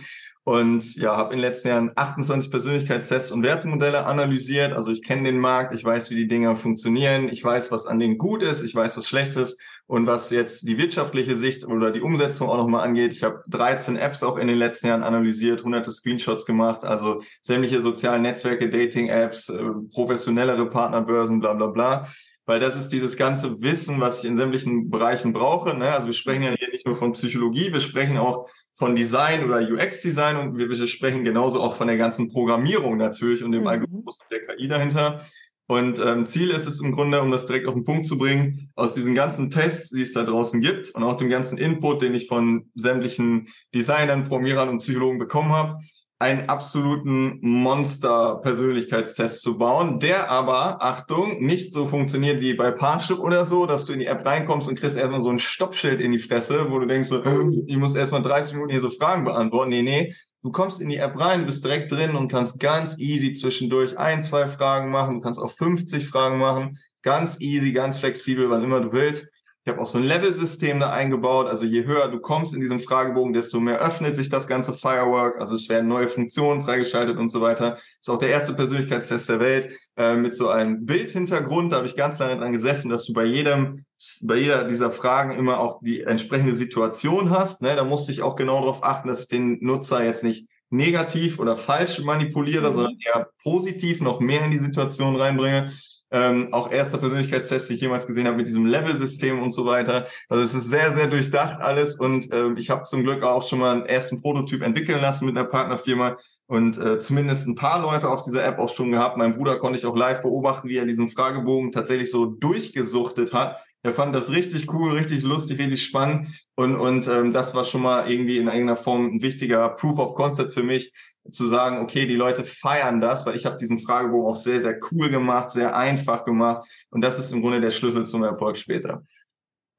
[0.50, 4.74] Und ja, habe in den letzten Jahren 28 Persönlichkeitstests und Wertemodelle analysiert.
[4.74, 8.00] Also ich kenne den Markt, ich weiß, wie die Dinge funktionieren, ich weiß, was an
[8.00, 9.62] denen gut ist, ich weiß, was schlecht ist.
[9.86, 13.96] Und was jetzt die wirtschaftliche Sicht oder die Umsetzung auch nochmal angeht, ich habe 13
[13.96, 19.50] Apps auch in den letzten Jahren analysiert, hunderte Screenshots gemacht, also sämtliche sozialen Netzwerke, Dating-Apps,
[19.50, 22.08] äh, professionellere Partnerbörsen, bla bla bla.
[22.48, 25.76] Weil das ist dieses ganze Wissen, was ich in sämtlichen Bereichen brauche.
[25.76, 25.92] Ne?
[25.92, 29.60] Also wir sprechen ja hier nicht nur von Psychologie, wir sprechen auch von Design oder
[29.60, 33.68] UX-Design und wir sprechen genauso auch von der ganzen Programmierung natürlich und dem mhm.
[33.68, 35.22] Algorithmus der KI dahinter.
[35.68, 38.72] Und ähm, Ziel ist es im Grunde, um das direkt auf den Punkt zu bringen,
[38.76, 42.16] aus diesen ganzen Tests, die es da draußen gibt und auch dem ganzen Input, den
[42.16, 45.80] ich von sämtlichen Designern, Programmierern und Psychologen bekommen habe,
[46.20, 53.46] einen absoluten Monster-Persönlichkeitstest zu bauen, der aber, Achtung, nicht so funktioniert wie bei Parship oder
[53.46, 56.20] so, dass du in die App reinkommst und kriegst erstmal so ein Stoppschild in die
[56.20, 57.24] Fresse, wo du denkst, so,
[57.66, 59.70] ich muss erstmal 30 Minuten hier so Fragen beantworten.
[59.70, 63.34] Nee, nee, Du kommst in die App rein, bist direkt drin und kannst ganz easy
[63.34, 65.16] zwischendurch ein, zwei Fragen machen.
[65.16, 66.78] Du kannst auch 50 Fragen machen.
[67.02, 69.29] Ganz easy, ganz flexibel, wann immer du willst.
[69.70, 71.48] Ich habe auch so ein Level-System da eingebaut.
[71.48, 75.40] Also je höher du kommst in diesem Fragebogen, desto mehr öffnet sich das ganze Firework.
[75.40, 77.78] Also es werden neue Funktionen freigeschaltet und so weiter.
[78.00, 81.72] Ist auch der erste Persönlichkeitstest der Welt äh, mit so einem Bildhintergrund.
[81.72, 83.86] Da habe ich ganz lange dran gesessen, dass du bei jedem,
[84.24, 87.62] bei jeder dieser Fragen immer auch die entsprechende Situation hast.
[87.62, 87.76] Ne?
[87.76, 91.56] Da musste ich auch genau darauf achten, dass ich den Nutzer jetzt nicht negativ oder
[91.56, 92.74] falsch manipuliere, mhm.
[92.74, 95.72] sondern eher positiv noch mehr in die Situation reinbringe.
[96.12, 100.08] Ähm, auch erster Persönlichkeitstest, den ich jemals gesehen habe mit diesem Level-System und so weiter.
[100.28, 103.60] Also es ist sehr, sehr durchdacht alles und ähm, ich habe zum Glück auch schon
[103.60, 106.18] mal einen ersten Prototyp entwickeln lassen mit einer Partnerfirma
[106.48, 109.18] und äh, zumindest ein paar Leute auf dieser App auch schon gehabt.
[109.18, 113.62] Mein Bruder konnte ich auch live beobachten, wie er diesen Fragebogen tatsächlich so durchgesuchtet hat.
[113.84, 117.84] Er fand das richtig cool, richtig lustig, richtig spannend und, und ähm, das war schon
[117.84, 120.92] mal irgendwie in irgendeiner Form ein wichtiger Proof of Concept für mich,
[121.32, 124.80] zu sagen, okay, die Leute feiern das, weil ich habe diesen Fragebogen auch sehr, sehr
[124.92, 126.68] cool gemacht, sehr einfach gemacht.
[126.90, 129.04] Und das ist im Grunde der Schlüssel zum Erfolg später.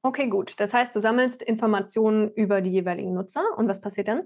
[0.03, 0.53] Okay, gut.
[0.57, 4.23] Das heißt, du sammelst Informationen über die jeweiligen Nutzer und was passiert dann?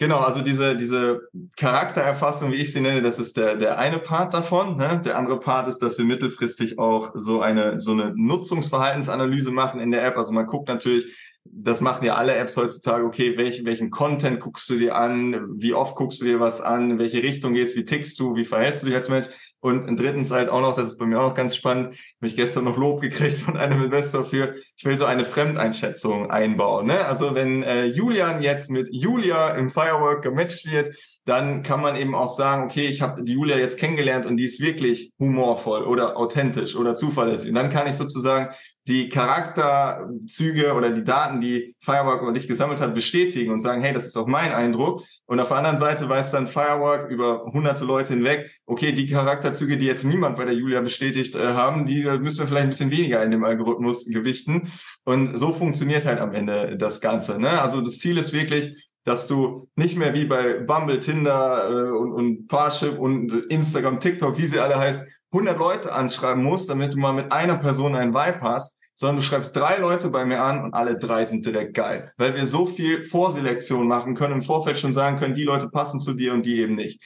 [0.00, 4.32] Genau, also diese, diese Charaktererfassung, wie ich sie nenne, das ist der, der eine Part
[4.32, 4.78] davon.
[4.78, 5.02] Ne?
[5.04, 9.90] Der andere Part ist, dass wir mittelfristig auch so eine, so eine Nutzungsverhaltensanalyse machen in
[9.90, 10.16] der App.
[10.16, 14.68] Also man guckt natürlich, das machen ja alle Apps heutzutage, okay, welchen, welchen Content guckst
[14.68, 17.84] du dir an, wie oft guckst du dir was an, in welche Richtung geht's, wie
[17.84, 19.26] tickst du, wie verhältst du dich als Mensch.
[19.62, 22.36] Und drittens halt auch noch, das ist bei mir auch noch ganz spannend, habe ich
[22.36, 26.86] gestern noch Lob gekriegt von einem Investor für, ich will so eine Fremdeinschätzung einbauen.
[26.86, 27.04] Ne?
[27.04, 32.14] Also wenn äh, Julian jetzt mit Julia im Firework gematcht wird, dann kann man eben
[32.14, 36.16] auch sagen, okay, ich habe die Julia jetzt kennengelernt und die ist wirklich humorvoll oder
[36.16, 37.50] authentisch oder zuverlässig.
[37.50, 38.54] Und dann kann ich sozusagen
[38.86, 43.92] die Charakterzüge oder die Daten, die Firework über dich gesammelt hat, bestätigen und sagen, hey,
[43.92, 45.04] das ist auch mein Eindruck.
[45.26, 49.76] Und auf der anderen Seite weiß dann Firework über hunderte Leute hinweg, okay, die Charakterzüge,
[49.76, 52.90] die jetzt niemand bei der Julia bestätigt äh, haben, die müssen wir vielleicht ein bisschen
[52.90, 54.72] weniger in dem Algorithmus gewichten.
[55.04, 57.38] Und so funktioniert halt am Ende das Ganze.
[57.38, 57.60] Ne?
[57.60, 62.12] Also das Ziel ist wirklich, dass du nicht mehr wie bei Bumble, Tinder äh, und,
[62.12, 66.98] und Parship und Instagram, TikTok, wie sie alle heißt, 100 Leute anschreiben musst, damit du
[66.98, 70.62] mal mit einer Person einen Vibe hast, sondern du schreibst drei Leute bei mir an
[70.62, 74.78] und alle drei sind direkt geil, weil wir so viel Vorselektion machen können, im Vorfeld
[74.78, 77.02] schon sagen können, die Leute passen zu dir und die eben nicht.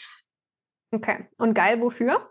[0.90, 2.30] Okay, und geil wofür?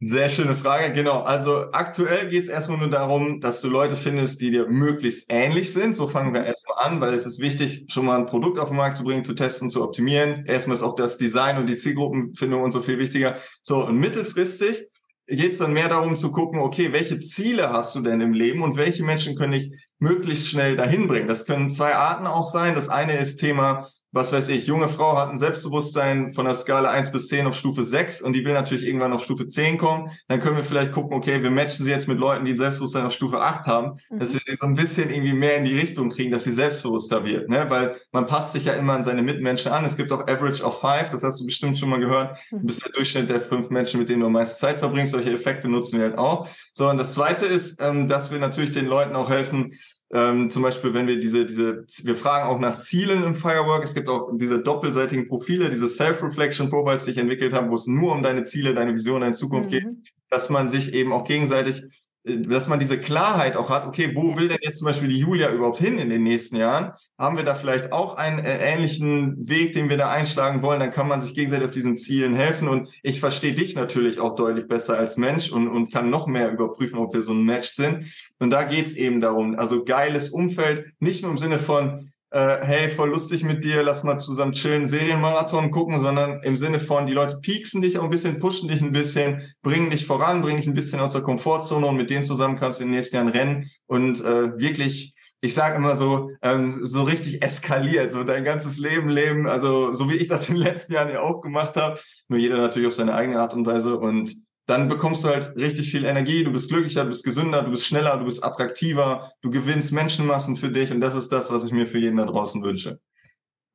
[0.00, 1.22] Sehr schöne Frage, genau.
[1.22, 5.72] Also aktuell geht es erstmal nur darum, dass du Leute findest, die dir möglichst ähnlich
[5.72, 5.96] sind.
[5.96, 8.76] So fangen wir erstmal an, weil es ist wichtig, schon mal ein Produkt auf den
[8.76, 10.44] Markt zu bringen, zu testen, zu optimieren.
[10.44, 13.36] Erstmal ist auch das Design und die Zielgruppenfindung und so viel wichtiger.
[13.62, 14.86] So, und mittelfristig
[15.28, 18.62] geht es dann mehr darum zu gucken, okay, welche Ziele hast du denn im Leben
[18.62, 21.26] und welche Menschen können dich möglichst schnell dahin bringen.
[21.26, 22.74] Das können zwei Arten auch sein.
[22.74, 26.90] Das eine ist Thema was weiß ich, junge Frau hat ein Selbstbewusstsein von der Skala
[26.90, 30.10] 1 bis 10 auf Stufe 6 und die will natürlich irgendwann auf Stufe 10 kommen,
[30.26, 33.04] dann können wir vielleicht gucken, okay, wir matchen sie jetzt mit Leuten, die ein Selbstbewusstsein
[33.04, 34.18] auf Stufe 8 haben, mhm.
[34.18, 37.24] dass wir sie so ein bisschen irgendwie mehr in die Richtung kriegen, dass sie selbstbewusster
[37.24, 37.66] wird, ne?
[37.68, 39.84] weil man passt sich ja immer an seine Mitmenschen an.
[39.84, 42.38] Es gibt auch Average of 5, das hast du bestimmt schon mal gehört.
[42.50, 42.66] Du mhm.
[42.66, 45.12] bist der Durchschnitt der fünf Menschen, mit denen du am meisten Zeit verbringst.
[45.12, 46.48] Solche Effekte nutzen wir halt auch.
[46.72, 49.74] So, und das Zweite ist, ähm, dass wir natürlich den Leuten auch helfen,
[50.12, 53.82] ähm, zum Beispiel, wenn wir diese, diese, wir fragen auch nach Zielen im Firework.
[53.82, 57.86] Es gibt auch diese doppelseitigen Profile, diese Self-Reflection Profiles, die ich entwickelt habe, wo es
[57.86, 59.74] nur um deine Ziele, deine Vision, deine Zukunft mhm.
[59.74, 59.86] geht,
[60.30, 61.84] dass man sich eben auch gegenseitig
[62.26, 65.50] dass man diese Klarheit auch hat, okay, wo will denn jetzt zum Beispiel die Julia
[65.50, 66.92] überhaupt hin in den nächsten Jahren?
[67.16, 70.80] Haben wir da vielleicht auch einen äh, ähnlichen Weg, den wir da einschlagen wollen?
[70.80, 72.66] Dann kann man sich gegenseitig auf diesen Zielen helfen.
[72.66, 76.50] Und ich verstehe dich natürlich auch deutlich besser als Mensch und, und kann noch mehr
[76.50, 78.06] überprüfen, ob wir so ein Match sind.
[78.40, 82.88] Und da geht's eben darum, also geiles Umfeld, nicht nur im Sinne von, äh, hey,
[82.88, 87.12] voll lustig mit dir, lass mal zusammen chillen, Serienmarathon gucken, sondern im Sinne von, die
[87.12, 90.66] Leute pieksen dich auch ein bisschen, pushen dich ein bisschen, bringen dich voran, bringen dich
[90.66, 93.28] ein bisschen aus der Komfortzone und mit denen zusammen kannst du in den nächsten Jahren
[93.28, 93.70] rennen.
[93.86, 99.08] Und äh, wirklich ich sage immer so, ähm, so richtig eskaliert, so dein ganzes Leben
[99.08, 102.38] leben, also so wie ich das in den letzten Jahren ja auch gemacht habe, nur
[102.38, 104.34] jeder natürlich auf seine eigene Art und Weise und
[104.66, 107.86] dann bekommst du halt richtig viel Energie, du bist glücklicher, du bist gesünder, du bist
[107.86, 111.72] schneller, du bist attraktiver, du gewinnst Menschenmassen für dich und das ist das, was ich
[111.72, 113.00] mir für jeden da draußen wünsche.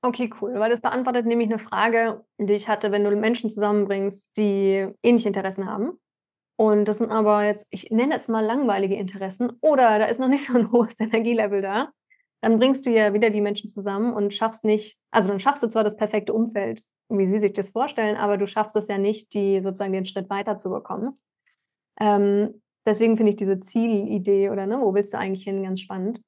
[0.04, 4.32] Okay, cool, weil das beantwortet nämlich eine Frage, die ich hatte, wenn du Menschen zusammenbringst,
[4.36, 5.92] die ähnliche Interessen haben.
[6.58, 10.28] Und das sind aber jetzt, ich nenne es mal langweilige Interessen oder da ist noch
[10.28, 11.92] nicht so ein hohes Energielevel da.
[12.42, 15.70] Dann bringst du ja wieder die Menschen zusammen und schaffst nicht, also dann schaffst du
[15.70, 16.84] zwar das perfekte Umfeld
[17.18, 20.30] wie Sie sich das vorstellen, aber du schaffst es ja nicht, die sozusagen den Schritt
[20.30, 21.20] weiter zu bekommen.
[22.00, 26.22] Ähm, deswegen finde ich diese Zielidee oder ne, wo willst du eigentlich hin, ganz spannend.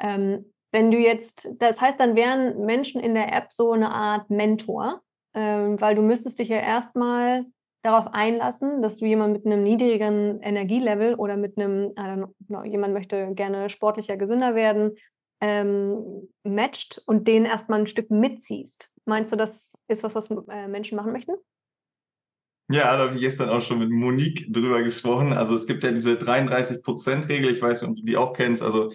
[0.00, 4.28] Ähm, wenn du jetzt, das heißt, dann wären Menschen in der App so eine Art
[4.30, 5.02] Mentor,
[5.34, 7.44] ähm, weil du müsstest dich ja erstmal
[7.82, 13.34] darauf einlassen, dass du jemanden mit einem niedrigeren Energielevel oder mit einem, äh, jemand möchte
[13.34, 14.96] gerne sportlicher, gesünder werden,
[15.40, 18.90] ähm, matcht und den erstmal ein Stück mitziehst.
[19.06, 21.32] Meinst du, das ist was, was äh, Menschen machen möchten?
[22.70, 25.34] Ja, da habe ich gestern auch schon mit Monique drüber gesprochen.
[25.34, 28.62] Also es gibt ja diese 33-Prozent-Regel, ich weiß nicht, ob du die auch kennst.
[28.62, 28.90] Also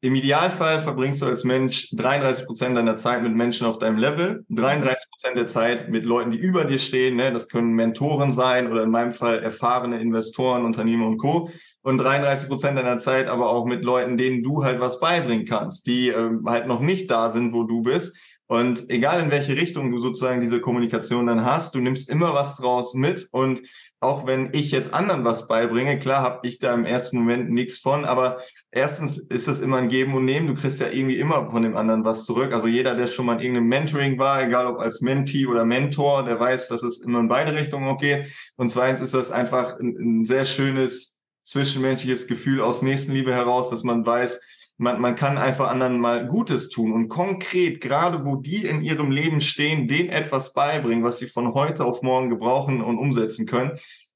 [0.00, 4.44] im Idealfall verbringst du als Mensch 33 Prozent deiner Zeit mit Menschen auf deinem Level,
[4.50, 7.16] 33 Prozent der Zeit mit Leuten, die über dir stehen.
[7.16, 7.32] Ne?
[7.32, 11.48] Das können Mentoren sein oder in meinem Fall erfahrene Investoren, Unternehmer und Co.
[11.80, 15.86] Und 33 Prozent deiner Zeit aber auch mit Leuten, denen du halt was beibringen kannst,
[15.86, 18.14] die ähm, halt noch nicht da sind, wo du bist.
[18.46, 22.56] Und egal in welche Richtung du sozusagen diese Kommunikation dann hast, du nimmst immer was
[22.56, 23.62] draus mit und
[24.04, 27.78] auch wenn ich jetzt anderen was beibringe, klar habe ich da im ersten Moment nichts
[27.78, 28.38] von, aber
[28.70, 30.46] erstens ist es immer ein Geben und Nehmen.
[30.46, 32.52] Du kriegst ja irgendwie immer von dem anderen was zurück.
[32.52, 36.22] Also jeder, der schon mal in irgendeinem Mentoring war, egal ob als Mentee oder Mentor,
[36.22, 38.26] der weiß, dass es immer in beide Richtungen auch geht.
[38.56, 43.84] Und zweitens ist das einfach ein, ein sehr schönes zwischenmenschliches Gefühl aus Nächstenliebe heraus, dass
[43.84, 44.40] man weiß,
[44.76, 49.10] man, man kann einfach anderen mal Gutes tun und konkret, gerade wo die in ihrem
[49.10, 53.72] Leben stehen, denen etwas beibringen, was sie von heute auf morgen gebrauchen und umsetzen können.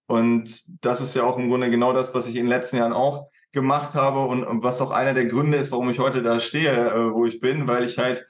[0.06, 2.92] Und das ist ja auch im Grunde genau das, was ich in den letzten Jahren
[2.92, 6.40] auch gemacht habe und, und was auch einer der Gründe ist, warum ich heute da
[6.40, 8.26] stehe, äh, wo ich bin, weil ich halt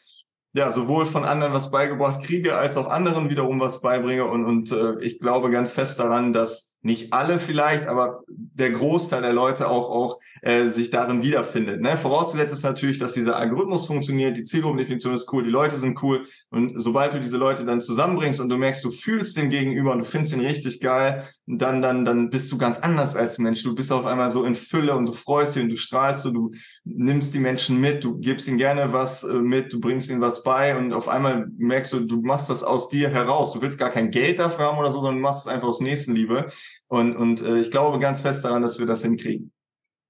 [0.53, 4.25] ja sowohl von anderen was beigebracht kriege, als auch anderen wiederum was beibringe.
[4.25, 9.23] Und, und äh, ich glaube ganz fest daran, dass nicht alle vielleicht, aber der Großteil
[9.23, 11.81] der Leute auch, auch äh, sich darin wiederfindet.
[11.81, 11.97] Ne?
[11.97, 16.25] Vorausgesetzt ist natürlich, dass dieser Algorithmus funktioniert, die Zielgruppendefinition ist cool, die Leute sind cool
[16.51, 19.99] und sobald du diese Leute dann zusammenbringst und du merkst, du fühlst den Gegenüber und
[20.01, 23.63] du findest ihn richtig geil, dann, dann, dann bist du ganz anders als Mensch.
[23.63, 26.35] Du bist auf einmal so in Fülle und du freust dich und du strahlst und
[26.35, 26.51] du
[26.85, 30.43] nimmst die Menschen mit, du gibst ihnen gerne was äh, mit, du bringst ihnen was
[30.43, 33.53] bei und auf einmal merkst du, du machst das aus dir heraus.
[33.53, 35.81] Du willst gar kein Geld dafür haben oder so, sondern du machst es einfach aus
[35.81, 36.47] Nächstenliebe.
[36.89, 39.53] Und, und äh, ich glaube ganz fest daran, dass wir das hinkriegen.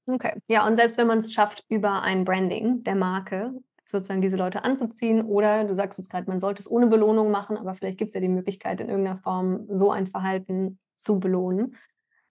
[0.07, 3.53] Okay, ja, und selbst wenn man es schafft, über ein Branding der Marke
[3.85, 7.57] sozusagen diese Leute anzuziehen, oder du sagst jetzt gerade, man sollte es ohne Belohnung machen,
[7.57, 11.77] aber vielleicht gibt es ja die Möglichkeit, in irgendeiner Form so ein Verhalten zu belohnen,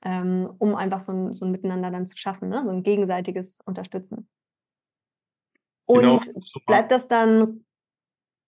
[0.03, 2.63] ähm, um einfach so ein, so ein Miteinander dann zu schaffen, ne?
[2.63, 4.29] so ein gegenseitiges Unterstützen.
[5.85, 6.21] Und genau.
[6.65, 7.65] bleibt das dann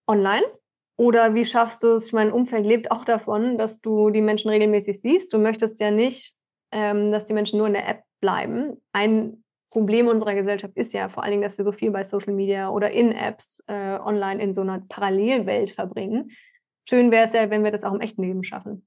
[0.06, 0.44] online?
[1.00, 2.12] Oder wie schaffst du es?
[2.12, 5.32] Mein Umfeld lebt auch davon, dass du die Menschen regelmäßig siehst.
[5.32, 6.34] Du möchtest ja nicht,
[6.72, 8.76] ähm, dass die Menschen nur in der App bleiben.
[8.92, 12.34] Ein Problem unserer Gesellschaft ist ja vor allen Dingen, dass wir so viel bei Social
[12.34, 16.32] Media oder in Apps äh, online in so einer Parallelwelt verbringen.
[16.86, 18.86] Schön wäre es ja, wenn wir das auch im echten Leben schaffen.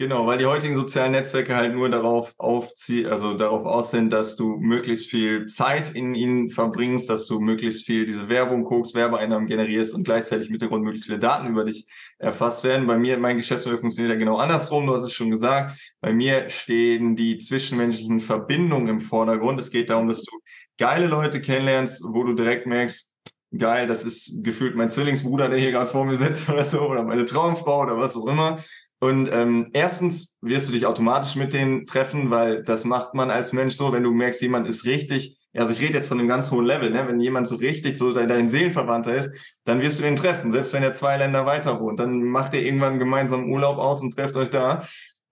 [0.00, 4.36] Genau, weil die heutigen sozialen Netzwerke halt nur darauf aufziehen, also darauf aus sind, dass
[4.36, 9.48] du möglichst viel Zeit in ihnen verbringst, dass du möglichst viel diese Werbung guckst, Werbeeinnahmen
[9.48, 11.84] generierst und gleichzeitig im Hintergrund möglichst viele Daten über dich
[12.20, 12.86] erfasst werden.
[12.86, 15.76] Bei mir, mein Geschäftsmodell funktioniert ja genau andersrum, du hast es schon gesagt.
[16.00, 19.58] Bei mir stehen die zwischenmenschlichen Verbindungen im Vordergrund.
[19.58, 20.30] Es geht darum, dass du
[20.78, 23.16] geile Leute kennenlernst, wo du direkt merkst,
[23.56, 27.02] geil, das ist gefühlt mein Zwillingsbruder, der hier gerade vor mir sitzt oder so, oder
[27.02, 28.58] meine Traumfrau oder was auch immer.
[29.00, 33.52] Und ähm, erstens wirst du dich automatisch mit denen treffen, weil das macht man als
[33.52, 36.50] Mensch so, wenn du merkst, jemand ist richtig, also ich rede jetzt von einem ganz
[36.50, 37.06] hohen Level, ne?
[37.06, 39.30] wenn jemand so richtig so dein, dein Seelenverwandter ist,
[39.64, 42.00] dann wirst du den treffen, selbst wenn er zwei Länder weiter wohnt.
[42.00, 44.82] Dann macht ihr irgendwann gemeinsam Urlaub aus und trefft euch da.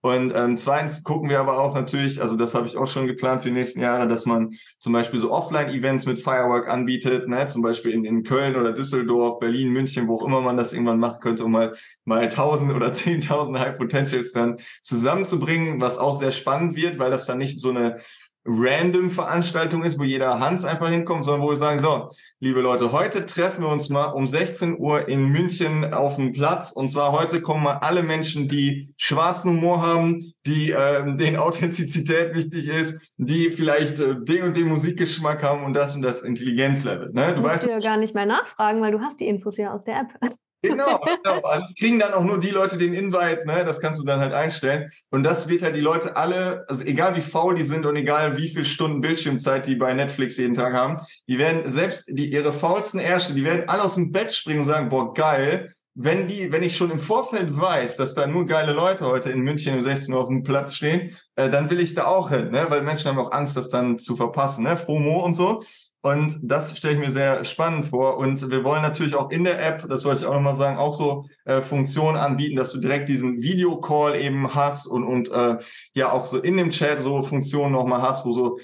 [0.01, 3.41] Und ähm, zweitens gucken wir aber auch natürlich, also das habe ich auch schon geplant
[3.41, 7.47] für die nächsten Jahre, dass man zum Beispiel so Offline-Events mit Firework anbietet, ne?
[7.47, 10.99] zum Beispiel in, in Köln oder Düsseldorf, Berlin, München, wo auch immer man das irgendwann
[10.99, 16.31] machen könnte, um mal mal tausend oder zehntausend High Potentials dann zusammenzubringen, was auch sehr
[16.31, 17.99] spannend wird, weil das dann nicht so eine
[18.47, 22.93] random Veranstaltung ist, wo jeder Hans einfach hinkommt, sondern wo wir sagen, so, liebe Leute,
[22.93, 26.71] heute treffen wir uns mal um 16 Uhr in München auf dem Platz.
[26.71, 32.33] Und zwar heute kommen mal alle Menschen, die schwarzen Humor haben, die äh, denen Authentizität
[32.33, 37.11] wichtig ist, die vielleicht äh, den und den Musikgeschmack haben und das und das Intelligenzlevel.
[37.11, 37.33] Ne?
[37.35, 39.83] Du, du weißt ja gar nicht mehr nachfragen, weil du hast die Infos ja aus
[39.83, 40.37] der App.
[40.63, 41.41] Genau, genau.
[41.41, 43.63] Also es kriegen dann auch nur die Leute den Invite, ne?
[43.63, 44.89] Das kannst du dann halt einstellen.
[45.11, 48.37] Und das wird halt die Leute alle, also egal wie faul die sind und egal
[48.37, 52.51] wie viel Stunden Bildschirmzeit die bei Netflix jeden Tag haben, die werden selbst die ihre
[52.51, 55.73] faulsten Ärsche, die werden alle aus dem Bett springen und sagen, boah, geil.
[55.99, 59.41] Wenn die, wenn ich schon im Vorfeld weiß, dass da nur geile Leute heute in
[59.41, 62.51] München um 16 Uhr auf dem Platz stehen, äh, dann will ich da auch hin,
[62.51, 62.65] ne?
[62.69, 64.77] Weil Menschen haben auch Angst, das dann zu verpassen, ne?
[64.77, 65.63] FOMO und so.
[66.07, 68.17] Und das stelle ich mir sehr spannend vor.
[68.17, 70.93] Und wir wollen natürlich auch in der App, das wollte ich auch nochmal sagen, auch
[70.93, 75.57] so äh, Funktionen anbieten, dass du direkt diesen Videocall eben hast und, und äh,
[75.95, 78.57] ja auch so in dem Chat so Funktionen nochmal hast, wo so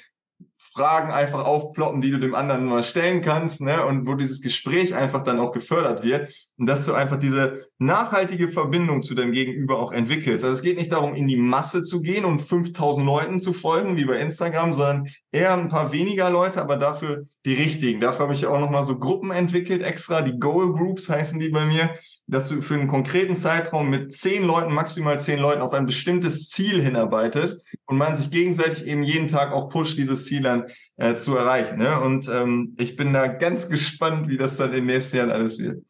[0.73, 3.85] Fragen einfach aufploppen, die du dem anderen mal stellen kannst, ne?
[3.85, 8.49] Und wo dieses Gespräch einfach dann auch gefördert wird und dass du einfach diese nachhaltige
[8.49, 10.43] Verbindung zu deinem Gegenüber auch entwickelst.
[10.43, 13.97] Also es geht nicht darum, in die Masse zu gehen und 5000 Leuten zu folgen,
[13.97, 18.01] wie bei Instagram, sondern eher ein paar weniger Leute, aber dafür die richtigen.
[18.01, 21.65] Dafür habe ich auch nochmal so Gruppen entwickelt extra, die Goal Groups heißen die bei
[21.65, 21.93] mir,
[22.27, 26.49] dass du für einen konkreten Zeitraum mit zehn Leuten, maximal zehn Leuten auf ein bestimmtes
[26.49, 30.65] Ziel hinarbeitest und man sich gegenseitig eben jeden Tag auch pusht, dieses Ziel dann
[30.97, 31.77] äh, zu erreichen.
[31.79, 31.99] Ne?
[31.99, 35.59] Und ähm, ich bin da ganz gespannt, wie das dann in den nächsten Jahren alles
[35.59, 35.83] wird.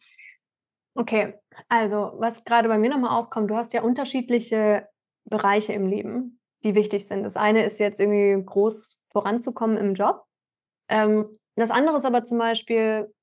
[0.95, 1.33] Okay,
[1.69, 4.87] also was gerade bei mir nochmal aufkommt, du hast ja unterschiedliche
[5.25, 7.23] Bereiche im Leben, die wichtig sind.
[7.23, 10.23] Das eine ist jetzt irgendwie groß voranzukommen im Job.
[10.89, 13.13] Ähm, das andere ist aber zum Beispiel,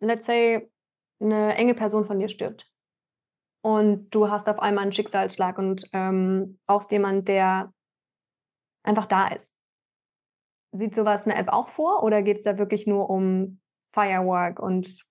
[0.00, 0.70] let's say,
[1.20, 2.70] eine enge Person von dir stirbt.
[3.62, 7.72] Und du hast auf einmal einen Schicksalsschlag und ähm, brauchst jemanden, der
[8.82, 9.54] einfach da ist.
[10.72, 13.60] Sieht sowas eine App auch vor oder geht es da wirklich nur um
[13.92, 15.04] Firework und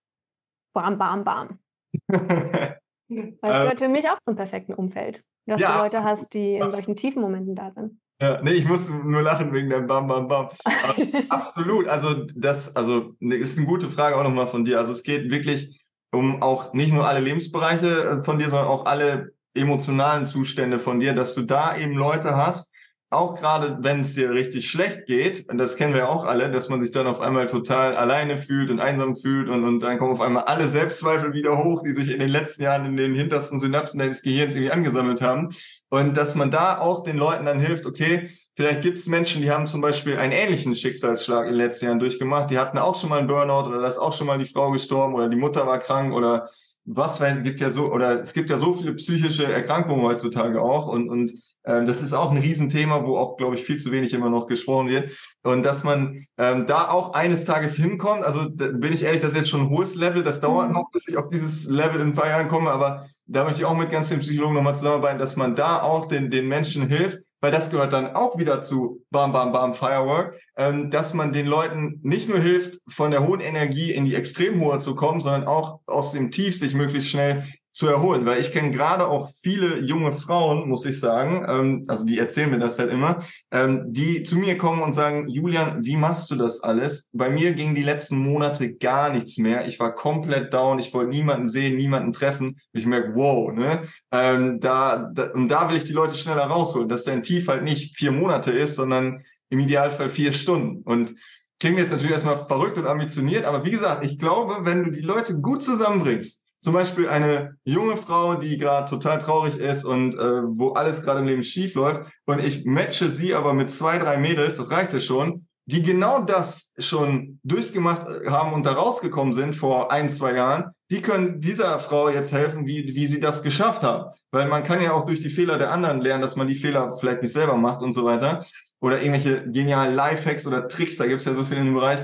[0.73, 1.59] bam, bam, bam?
[2.07, 5.23] Weil es gehört für mich auch zum perfekten Umfeld.
[5.45, 6.05] Dass ja, du Leute absolut.
[6.05, 7.99] hast, die in solchen tiefen Momenten da sind.
[8.21, 10.49] Ja, nee, ich muss nur lachen wegen dem Bam, Bam, Bam.
[11.29, 11.87] absolut.
[11.87, 14.77] Also, das, also, ne, ist eine gute Frage auch nochmal von dir.
[14.77, 15.78] Also, es geht wirklich
[16.11, 20.99] um auch nicht nur alle Lebensbereiche äh, von dir, sondern auch alle emotionalen Zustände von
[20.99, 22.73] dir, dass du da eben Leute hast,
[23.11, 26.69] auch gerade wenn es dir richtig schlecht geht, und das kennen wir auch alle, dass
[26.69, 30.11] man sich dann auf einmal total alleine fühlt und einsam fühlt und, und dann kommen
[30.11, 33.59] auf einmal alle Selbstzweifel wieder hoch, die sich in den letzten Jahren in den hintersten
[33.59, 35.49] Synapsen deines Gehirns irgendwie angesammelt haben.
[35.89, 38.29] Und dass man da auch den Leuten dann hilft, okay,
[38.59, 41.99] vielleicht gibt es Menschen, die haben zum Beispiel einen ähnlichen Schicksalsschlag in den letzten Jahren
[41.99, 44.43] durchgemacht, die hatten auch schon mal einen Burnout oder da ist auch schon mal die
[44.43, 46.49] Frau gestorben oder die Mutter war krank oder
[46.83, 50.61] was, weil es gibt ja so, oder es gibt ja so viele psychische Erkrankungen heutzutage
[50.61, 51.31] auch und, und
[51.63, 54.45] ähm, das ist auch ein Riesenthema, wo auch, glaube ich, viel zu wenig immer noch
[54.45, 55.11] gesprochen wird.
[55.41, 59.37] Und dass man ähm, da auch eines Tages hinkommt, also bin ich ehrlich, das ist
[59.37, 60.73] jetzt schon ein hohes Level, das dauert mhm.
[60.73, 63.65] noch, bis ich auf dieses Level in ein paar Jahren komme, aber da möchte ich
[63.65, 67.19] auch mit ganz vielen Psychologen nochmal zusammenarbeiten, dass man da auch den, den Menschen hilft,
[67.41, 71.47] weil das gehört dann auch wieder zu Bam, Bam, Bam, Firework, ähm, dass man den
[71.47, 75.45] Leuten nicht nur hilft, von der hohen Energie in die extrem hohe zu kommen, sondern
[75.45, 79.79] auch aus dem Tief sich möglichst schnell zu erholen, weil ich kenne gerade auch viele
[79.79, 84.23] junge Frauen, muss ich sagen, ähm, also die erzählen mir das halt immer, ähm, die
[84.23, 87.09] zu mir kommen und sagen, Julian, wie machst du das alles?
[87.13, 89.67] Bei mir ging die letzten Monate gar nichts mehr.
[89.67, 92.59] Ich war komplett down, ich wollte niemanden sehen, niemanden treffen.
[92.73, 93.83] Ich merke, wow, ne?
[94.11, 97.63] Ähm, da, da, und da will ich die Leute schneller rausholen, dass dein Tief halt
[97.63, 100.81] nicht vier Monate ist, sondern im Idealfall vier Stunden.
[100.83, 101.13] Und
[101.59, 105.01] klingt jetzt natürlich erstmal verrückt und ambitioniert, aber wie gesagt, ich glaube, wenn du die
[105.01, 110.41] Leute gut zusammenbringst, zum Beispiel eine junge Frau, die gerade total traurig ist und äh,
[110.43, 114.17] wo alles gerade im Leben schief läuft und ich matche sie aber mit zwei, drei
[114.17, 119.33] Mädels, das reicht ja schon, die genau das schon durchgemacht äh, haben und da rausgekommen
[119.33, 123.43] sind vor ein, zwei Jahren, die können dieser Frau jetzt helfen, wie, wie sie das
[123.43, 124.09] geschafft haben.
[124.31, 126.97] Weil man kann ja auch durch die Fehler der anderen lernen, dass man die Fehler
[126.97, 128.43] vielleicht nicht selber macht und so weiter.
[128.81, 131.99] Oder irgendwelche genialen Lifehacks oder Tricks, da gibt es ja so viel in dem Bereich.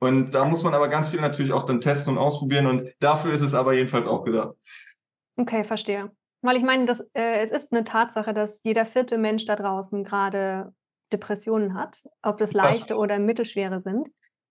[0.00, 3.32] Und da muss man aber ganz viel natürlich auch dann testen und ausprobieren und dafür
[3.32, 4.54] ist es aber jedenfalls auch gedacht.
[5.36, 6.10] Okay, verstehe.
[6.42, 10.04] Weil ich meine, das, äh, es ist eine Tatsache, dass jeder vierte Mensch da draußen
[10.04, 10.72] gerade
[11.12, 14.08] Depressionen hat, ob das leichte oder mittelschwere sind.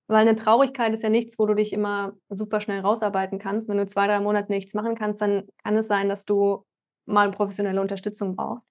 [0.07, 3.69] Weil eine Traurigkeit ist ja nichts, wo du dich immer super schnell rausarbeiten kannst.
[3.69, 6.65] Wenn du zwei, drei Monate nichts machen kannst, dann kann es sein, dass du
[7.05, 8.67] mal professionelle Unterstützung brauchst.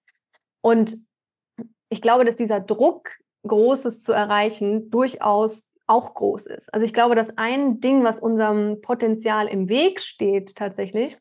[0.61, 0.97] Und
[1.89, 3.11] ich glaube, dass dieser Druck,
[3.47, 6.72] Großes zu erreichen, durchaus auch groß ist.
[6.72, 11.18] Also ich glaube, dass ein Ding, was unserem Potenzial im Weg steht tatsächlich,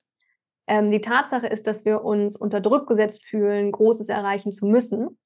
[0.68, 5.18] ähm, die Tatsache ist, dass wir uns unter Druck gesetzt fühlen, Großes erreichen zu müssen.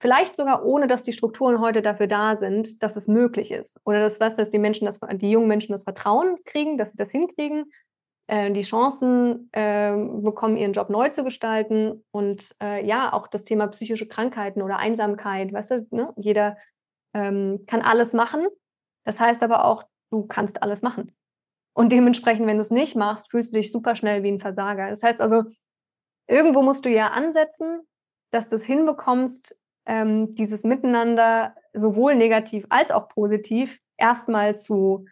[0.00, 3.80] Vielleicht sogar ohne, dass die Strukturen heute dafür da sind, dass es möglich ist.
[3.84, 6.96] Oder dass, was, dass die Menschen, das, die jungen Menschen das Vertrauen kriegen, dass sie
[6.96, 7.72] das hinkriegen,
[8.28, 12.04] äh, die Chancen äh, bekommen, ihren Job neu zu gestalten.
[12.10, 16.12] Und äh, ja, auch das Thema psychische Krankheiten oder Einsamkeit, weißt du, ne?
[16.16, 16.56] jeder
[17.18, 18.46] ähm, kann alles machen.
[19.04, 21.12] Das heißt aber auch, du kannst alles machen.
[21.74, 24.90] Und dementsprechend, wenn du es nicht machst, fühlst du dich super schnell wie ein Versager.
[24.90, 25.44] Das heißt also,
[26.26, 27.82] irgendwo musst du ja ansetzen,
[28.30, 29.56] dass du es hinbekommst,
[29.86, 35.06] ähm, dieses Miteinander sowohl negativ als auch positiv erstmal zu,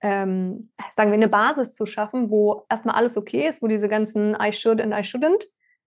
[0.00, 4.36] ähm, sagen wir, eine Basis zu schaffen, wo erstmal alles okay ist, wo diese ganzen
[4.40, 5.44] I should and I shouldn't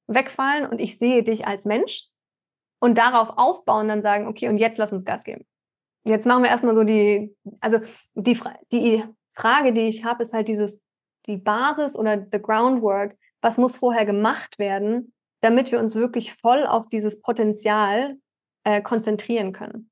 [0.08, 2.08] wegfallen und ich sehe dich als Mensch
[2.84, 5.46] und darauf aufbauen, dann sagen, okay, und jetzt lass uns Gas geben.
[6.04, 7.78] Jetzt machen wir erstmal so die, also
[8.14, 8.38] die,
[8.74, 10.82] die Frage, die ich habe, ist halt dieses,
[11.26, 16.66] die Basis oder the groundwork, was muss vorher gemacht werden, damit wir uns wirklich voll
[16.66, 18.18] auf dieses Potenzial
[18.66, 19.90] äh, konzentrieren können.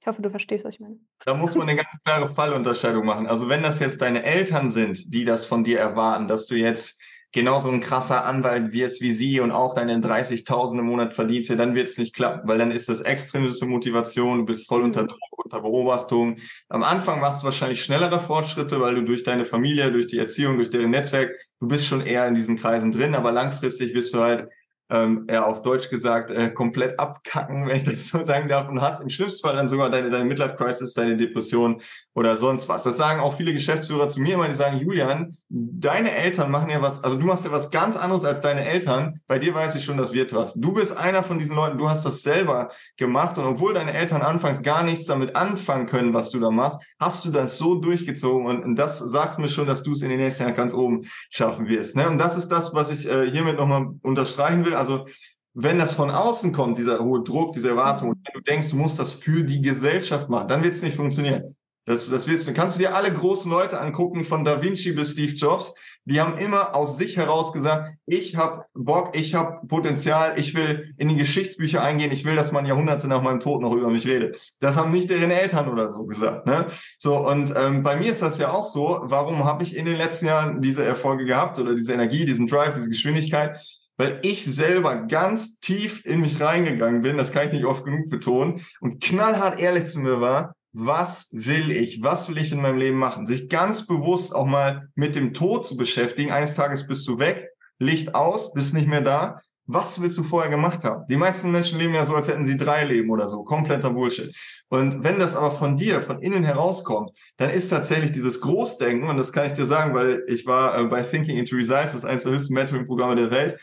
[0.00, 1.00] Ich hoffe, du verstehst, was ich meine.
[1.24, 3.26] Da muss man eine ganz klare Fallunterscheidung machen.
[3.26, 7.02] Also wenn das jetzt deine Eltern sind, die das von dir erwarten, dass du jetzt
[7.36, 11.54] genauso ein krasser Anwalt wirst wie sie und auch deine 30.000 im Monat verdienst, ja,
[11.54, 15.02] dann wird es nicht klappen, weil dann ist das extrinsische Motivation, du bist voll unter
[15.02, 15.08] mhm.
[15.08, 16.36] Druck unter Beobachtung.
[16.70, 20.56] Am Anfang machst du wahrscheinlich schnellere Fortschritte, weil du durch deine Familie, durch die Erziehung,
[20.56, 21.30] durch deren Netzwerk,
[21.60, 24.48] du bist schon eher in diesen Kreisen drin, aber langfristig wirst du halt
[24.90, 28.80] ähm, ja, auf Deutsch gesagt, äh, komplett abkacken, wenn ich das so sagen darf, und
[28.80, 31.80] hast im schlimmsten Fall dann sogar deine, deine Midlife-Crisis, deine Depression
[32.14, 32.82] oder sonst was.
[32.82, 36.80] Das sagen auch viele Geschäftsführer zu mir immer, die sagen, Julian, deine Eltern machen ja
[36.82, 39.84] was, also du machst ja was ganz anderes als deine Eltern, bei dir weiß ich
[39.84, 40.54] schon, das wird was.
[40.54, 44.22] Du bist einer von diesen Leuten, du hast das selber gemacht und obwohl deine Eltern
[44.22, 48.46] anfangs gar nichts damit anfangen können, was du da machst, hast du das so durchgezogen
[48.46, 51.06] und, und das sagt mir schon, dass du es in den nächsten Jahren ganz oben
[51.30, 51.96] schaffen wirst.
[51.96, 52.08] Ne?
[52.08, 54.75] Und das ist das, was ich äh, hiermit nochmal unterstreichen will.
[54.76, 55.06] Also
[55.54, 58.76] wenn das von außen kommt, dieser hohe Druck, diese Erwartung, und wenn du denkst, du
[58.76, 61.56] musst das für die Gesellschaft machen, dann wird es nicht funktionieren.
[61.86, 62.52] Das, das willst du.
[62.52, 65.72] Kannst du dir alle großen Leute angucken, von Da Vinci bis Steve Jobs,
[66.04, 70.92] die haben immer aus sich heraus gesagt, ich habe Bock, ich habe Potenzial, ich will
[70.98, 74.06] in die Geschichtsbücher eingehen, ich will, dass man Jahrhunderte nach meinem Tod noch über mich
[74.06, 74.36] redet.
[74.58, 76.46] Das haben nicht deren Eltern oder so gesagt.
[76.46, 76.66] Ne?
[76.98, 79.96] So, und ähm, bei mir ist das ja auch so, warum habe ich in den
[79.96, 83.60] letzten Jahren diese Erfolge gehabt oder diese Energie, diesen Drive, diese Geschwindigkeit?
[83.96, 88.10] Weil ich selber ganz tief in mich reingegangen bin, das kann ich nicht oft genug
[88.10, 92.76] betonen, und knallhart ehrlich zu mir war, was will ich, was will ich in meinem
[92.76, 96.30] Leben machen, sich ganz bewusst auch mal mit dem Tod zu beschäftigen.
[96.30, 99.40] Eines Tages bist du weg, Licht aus, bist nicht mehr da.
[99.68, 101.04] Was willst du vorher gemacht haben?
[101.08, 103.42] Die meisten Menschen leben ja so, als hätten sie drei Leben oder so.
[103.42, 104.32] Kompletter Bullshit.
[104.68, 109.16] Und wenn das aber von dir, von innen herauskommt, dann ist tatsächlich dieses Großdenken, und
[109.16, 112.04] das kann ich dir sagen, weil ich war äh, bei Thinking into Results, das ist
[112.04, 113.58] eines der höchsten Mentoring-Programme der Welt,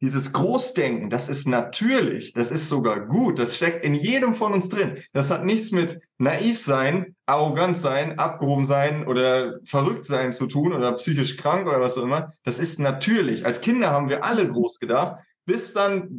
[0.00, 4.68] dieses Großdenken, das ist natürlich, das ist sogar gut, das steckt in jedem von uns
[4.68, 4.98] drin.
[5.12, 10.72] Das hat nichts mit naiv sein, arrogant sein, abgehoben sein oder verrückt sein zu tun
[10.72, 12.32] oder psychisch krank oder was auch immer.
[12.44, 13.44] Das ist natürlich.
[13.44, 16.14] Als Kinder haben wir alle groß gedacht bis dann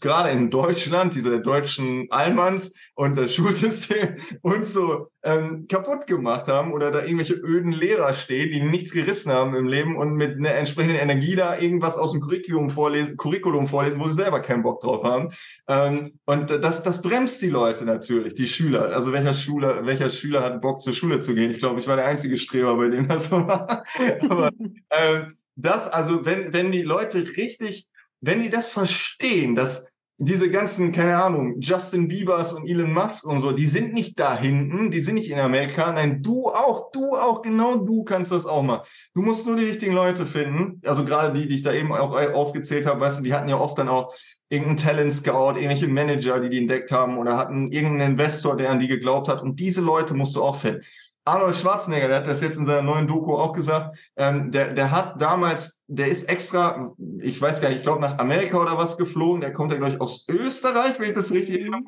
[0.00, 6.72] gerade in Deutschland diese deutschen Allmanns und das Schulsystem uns so ähm, kaputt gemacht haben
[6.72, 10.54] oder da irgendwelche öden Lehrer stehen, die nichts gerissen haben im Leben und mit einer
[10.54, 14.80] entsprechenden Energie da irgendwas aus dem Curriculum vorlesen, Curriculum vorlesen, wo sie selber keinen Bock
[14.80, 15.28] drauf haben.
[15.68, 18.94] Ähm, und das, das bremst die Leute natürlich, die Schüler.
[18.94, 21.50] Also welcher Schüler, welcher Schüler hat Bock zur Schule zu gehen?
[21.50, 23.84] Ich glaube, ich war der einzige Streber, bei dem das so war.
[24.30, 24.50] Aber
[24.90, 27.86] ähm, das, also wenn, wenn die Leute richtig
[28.22, 33.40] wenn die das verstehen, dass diese ganzen, keine Ahnung, Justin Biebers und Elon Musk und
[33.40, 35.92] so, die sind nicht da hinten, die sind nicht in Amerika.
[35.92, 38.82] Nein, du auch, du auch, genau du kannst das auch mal.
[39.14, 40.80] Du musst nur die richtigen Leute finden.
[40.86, 43.58] Also gerade die, die ich da eben auch aufgezählt habe, weißt du, die hatten ja
[43.58, 44.14] oft dann auch
[44.48, 48.78] irgendeinen Talent Scout, irgendwelche Manager, die die entdeckt haben oder hatten irgendeinen Investor, der an
[48.78, 49.42] die geglaubt hat.
[49.42, 50.82] Und diese Leute musst du auch finden.
[51.24, 54.90] Arnold Schwarzenegger, der hat das jetzt in seiner neuen Doku auch gesagt, ähm, der, der
[54.90, 58.96] hat damals, der ist extra, ich weiß gar nicht, ich glaube nach Amerika oder was
[58.96, 61.82] geflogen, der kommt ja, glaube ich, aus Österreich, wenn ich das richtig erinnere.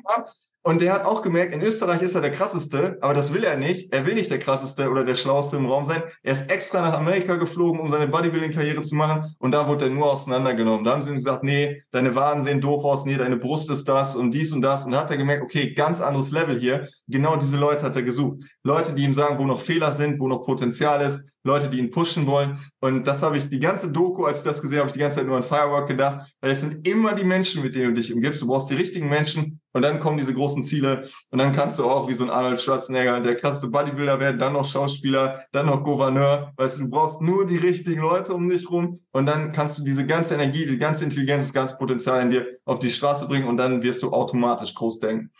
[0.67, 3.55] Und der hat auch gemerkt, in Österreich ist er der krasseste, aber das will er
[3.55, 3.93] nicht.
[3.93, 6.01] Er will nicht der krasseste oder der schlauste im Raum sein.
[6.23, 9.35] Er ist extra nach Amerika geflogen, um seine Bodybuilding-Karriere zu machen.
[9.37, 10.83] Und da wurde er nur auseinandergenommen.
[10.83, 13.87] Da haben sie ihm gesagt, nee, deine Waden sehen doof aus, nee, deine Brust ist
[13.87, 14.85] das und dies und das.
[14.85, 16.89] Und da hat er gemerkt, okay, ganz anderes Level hier.
[17.07, 18.39] Genau diese Leute hat er gesucht.
[18.63, 21.91] Leute, die ihm sagen, wo noch Fehler sind, wo noch Potenzial ist, Leute, die ihn
[21.91, 22.57] pushen wollen.
[22.81, 25.17] Und das habe ich die ganze Doku, als ich das gesehen habe, ich die ganze
[25.17, 28.11] Zeit nur an Firework gedacht, weil es sind immer die Menschen, mit denen du dich
[28.11, 28.41] umgibst.
[28.41, 31.85] Du brauchst die richtigen Menschen und dann kommen diese großen Ziele und dann kannst du
[31.85, 35.83] auch wie so ein Arnold Schwarzenegger, der krasseste Bodybuilder werden, dann noch Schauspieler, dann noch
[35.83, 36.51] Gouverneur.
[36.57, 39.83] Weißt du, du brauchst nur die richtigen Leute um dich rum und dann kannst du
[39.83, 43.47] diese ganze Energie, die ganze Intelligenz, das ganze Potenzial in dir auf die Straße bringen
[43.47, 45.31] und dann wirst du automatisch groß denken.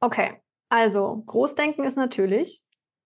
[0.00, 0.40] Okay,
[0.70, 2.62] also Großdenken ist natürlich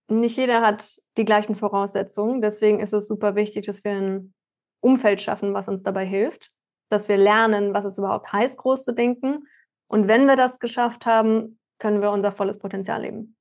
[0.08, 2.42] nicht jeder hat die gleichen Voraussetzungen.
[2.42, 4.34] Deswegen ist es super wichtig, dass wir ein
[4.80, 6.52] Umfeld schaffen, was uns dabei hilft,
[6.90, 9.46] dass wir lernen, was es überhaupt heißt, groß zu denken.
[9.88, 13.36] Und wenn wir das geschafft haben, können wir unser volles Potenzial leben.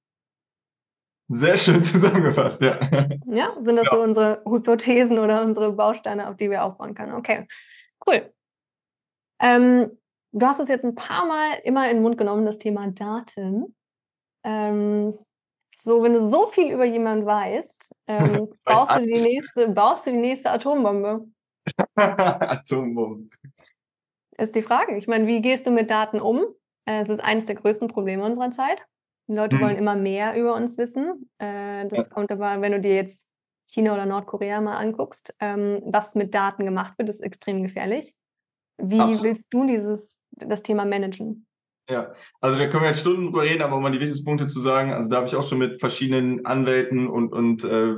[1.30, 2.80] Sehr schön zusammengefasst, ja.
[3.26, 3.98] Ja, sind das ja.
[3.98, 7.14] so unsere Hypothesen oder unsere Bausteine, auf die wir aufbauen können?
[7.14, 7.48] Okay,
[8.06, 8.32] cool.
[9.42, 9.98] Ähm,
[10.32, 13.76] du hast es jetzt ein paar Mal immer in den Mund genommen, das Thema Daten.
[14.44, 15.18] Ähm,
[15.84, 20.12] so, wenn du so viel über jemanden weißt, ähm, brauchst, du die nächste, brauchst du
[20.12, 21.28] die nächste Atombombe.
[21.96, 23.30] Atombombe.
[24.38, 24.98] Ist die Frage.
[24.98, 26.46] Ich meine, wie gehst du mit Daten um?
[26.86, 28.86] Äh, es ist eines der größten Probleme unserer Zeit.
[29.28, 29.64] Die Leute hm.
[29.64, 31.30] wollen immer mehr über uns wissen.
[31.38, 32.14] Äh, das ja.
[32.14, 33.26] kommt aber, wenn du dir jetzt
[33.68, 38.14] China oder Nordkorea mal anguckst, ähm, was mit Daten gemacht wird, ist extrem gefährlich.
[38.78, 39.24] Wie Absolut.
[39.24, 41.46] willst du dieses, das Thema managen?
[41.90, 44.48] Ja, also da können wir jetzt Stunden drüber reden, aber um mal die wichtigsten Punkte
[44.48, 47.96] zu sagen, also da habe ich auch schon mit verschiedenen Anwälten und, und äh,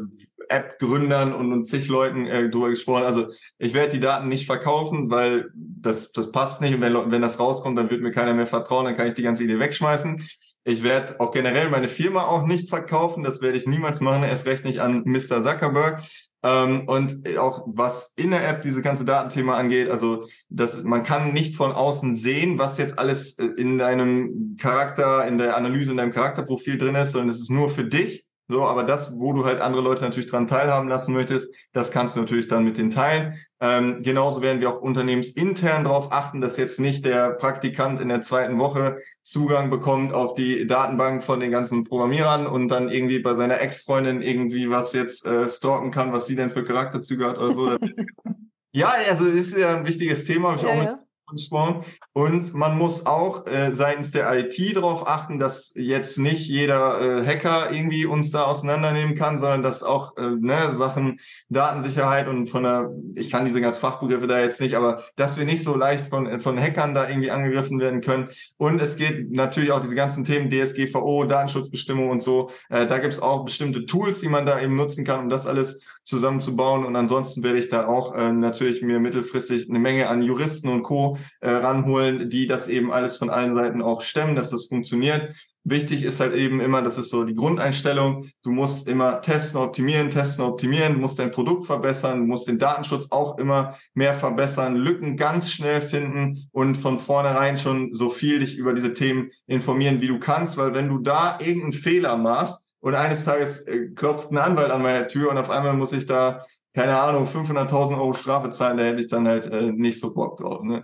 [0.50, 3.04] App-Gründern und, und zig Leuten äh, drüber gesprochen.
[3.04, 3.28] Also
[3.60, 6.74] ich werde die Daten nicht verkaufen, weil das, das passt nicht.
[6.74, 9.24] Und wenn, wenn das rauskommt, dann wird mir keiner mehr vertrauen, dann kann ich die
[9.24, 10.28] ganze Idee wegschmeißen.
[10.64, 13.24] Ich werde auch generell meine Firma auch nicht verkaufen.
[13.24, 15.42] Das werde ich niemals machen, erst recht nicht an Mr.
[15.42, 16.02] Zuckerberg.
[16.46, 21.34] Ähm, und auch was in der App diese ganze Datenthema angeht, also dass man kann
[21.34, 25.98] nicht von außen sehen, was jetzt alles äh, in deinem Charakter, in der Analyse, in
[25.98, 28.25] deinem Charakterprofil drin ist, sondern es ist nur für dich.
[28.48, 32.16] So, aber das, wo du halt andere Leute natürlich dran teilhaben lassen möchtest, das kannst
[32.16, 33.36] du natürlich dann mit denen teilen.
[33.60, 38.22] Ähm, genauso werden wir auch unternehmensintern darauf achten, dass jetzt nicht der Praktikant in der
[38.22, 43.34] zweiten Woche Zugang bekommt auf die Datenbank von den ganzen Programmierern und dann irgendwie bei
[43.34, 47.54] seiner Ex-Freundin irgendwie was jetzt äh, stalken kann, was sie denn für Charakterzüge hat oder
[47.54, 47.76] so.
[48.74, 51.05] ja, also ist ja ein wichtiges Thema, habe ich ja, auch mit ja
[51.36, 51.84] angesprochen.
[52.14, 57.26] Und man muss auch äh, seitens der IT darauf achten, dass jetzt nicht jeder äh,
[57.26, 61.20] Hacker irgendwie uns da auseinandernehmen kann, sondern dass auch äh, ne, Sachen
[61.50, 65.46] Datensicherheit und von der, ich kann diese ganzen Fachbegriffe da jetzt nicht, aber dass wir
[65.46, 68.30] nicht so leicht von, von Hackern da irgendwie angegriffen werden können.
[68.58, 72.50] Und es geht natürlich auch diese ganzen Themen DSGVO, Datenschutzbestimmungen und so.
[72.70, 75.48] Äh, da gibt es auch bestimmte Tools, die man da eben nutzen kann, um das
[75.48, 76.86] alles zusammenzubauen.
[76.86, 80.84] Und ansonsten werde ich da auch äh, natürlich mir mittelfristig eine Menge an Juristen und
[80.84, 81.18] Co.
[81.42, 85.36] Äh, ranholen, die das eben alles von allen Seiten auch stemmen, dass das funktioniert.
[85.64, 88.30] Wichtig ist halt eben immer, das ist so die Grundeinstellung.
[88.44, 93.40] Du musst immer testen, optimieren, testen, optimieren, musst dein Produkt verbessern, musst den Datenschutz auch
[93.40, 98.74] immer mehr verbessern, Lücken ganz schnell finden und von vornherein schon so viel dich über
[98.74, 103.26] diese Themen informieren, wie du kannst, weil wenn du da irgendeinen Fehler machst, und eines
[103.26, 106.46] Tages äh, klopft ein Anwalt an meiner Tür und auf einmal muss ich da,
[106.76, 110.38] keine Ahnung, 500.000 Euro Strafe zahlen, da hätte ich dann halt äh, nicht so Bock
[110.38, 110.62] drauf.
[110.62, 110.84] Ne?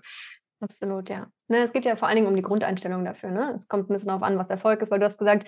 [0.61, 1.27] Absolut, ja.
[1.49, 3.31] Ne, es geht ja vor allen Dingen um die Grundeinstellung dafür.
[3.31, 3.53] Ne?
[3.57, 5.47] Es kommt ein bisschen darauf an, was Erfolg ist, weil du hast gesagt,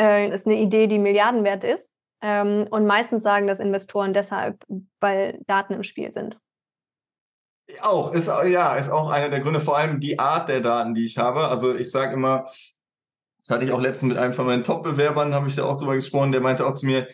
[0.00, 1.90] äh, ist eine Idee, die Milliardenwert ist.
[2.22, 4.64] Ähm, und meistens sagen das Investoren deshalb,
[5.00, 6.38] weil Daten im Spiel sind.
[7.80, 11.06] Auch, ist, ja, ist auch einer der Gründe, vor allem die Art der Daten, die
[11.06, 11.48] ich habe.
[11.48, 12.44] Also ich sage immer,
[13.42, 15.94] das hatte ich auch letztens mit einem von meinen Top-Bewerbern, habe ich da auch drüber
[15.94, 17.08] gesprochen, der meinte auch zu mir,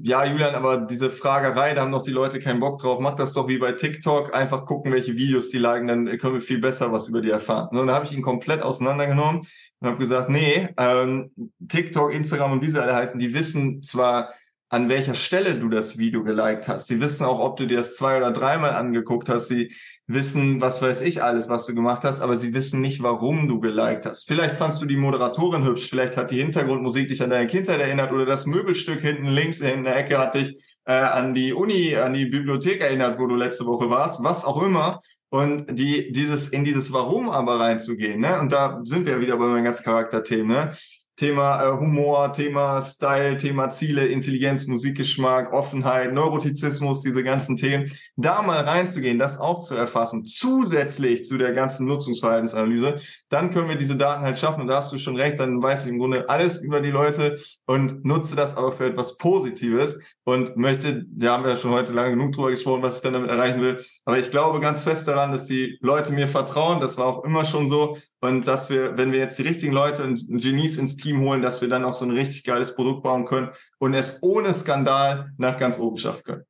[0.00, 3.00] ja, Julian, aber diese Fragerei, da haben doch die Leute keinen Bock drauf.
[3.00, 6.40] Mach das doch wie bei TikTok, einfach gucken, welche Videos die liken, dann können wir
[6.40, 7.68] viel besser was über die erfahren.
[7.70, 9.42] Und dann habe ich ihn komplett auseinandergenommen
[9.80, 11.32] und habe gesagt, nee, ähm,
[11.66, 14.32] TikTok, Instagram und wie sie alle heißen, die wissen zwar,
[14.70, 16.88] an welcher Stelle du das Video geliked hast.
[16.88, 19.48] Sie wissen auch, ob du dir das zwei oder dreimal angeguckt hast.
[19.48, 19.74] Sie
[20.08, 23.60] wissen, was weiß ich alles, was du gemacht hast, aber sie wissen nicht, warum du
[23.60, 24.26] geliked hast.
[24.26, 28.10] Vielleicht fandst du die Moderatorin hübsch, vielleicht hat die Hintergrundmusik dich an deine Kindheit erinnert
[28.12, 32.14] oder das Möbelstück hinten links in der Ecke hat dich äh, an die Uni, an
[32.14, 35.00] die Bibliothek erinnert, wo du letzte Woche warst, was auch immer.
[35.30, 38.40] Und die, dieses, in dieses Warum aber reinzugehen, ne?
[38.40, 40.72] Und da sind wir wieder bei meinen ganzen Charakterthemen, ne?
[41.18, 48.40] Thema äh, Humor, Thema Style, Thema Ziele, Intelligenz, Musikgeschmack, Offenheit, Neurotizismus, diese ganzen Themen, da
[48.40, 52.96] mal reinzugehen, das auch zu erfassen, zusätzlich zu der ganzen Nutzungsverhaltensanalyse,
[53.30, 54.60] dann können wir diese Daten halt schaffen.
[54.62, 57.40] Und da hast du schon recht, dann weiß ich im Grunde alles über die Leute
[57.66, 62.10] und nutze das aber für etwas Positives und möchte, wir haben ja schon heute lange
[62.10, 63.84] genug drüber gesprochen, was ich dann damit erreichen will.
[64.04, 66.80] Aber ich glaube ganz fest daran, dass die Leute mir vertrauen.
[66.80, 67.98] Das war auch immer schon so.
[68.20, 71.60] Und dass wir, wenn wir jetzt die richtigen Leute und Genies ins Team holen, dass
[71.60, 75.58] wir dann auch so ein richtig geiles Produkt bauen können und es ohne Skandal nach
[75.58, 76.44] ganz oben schaffen können.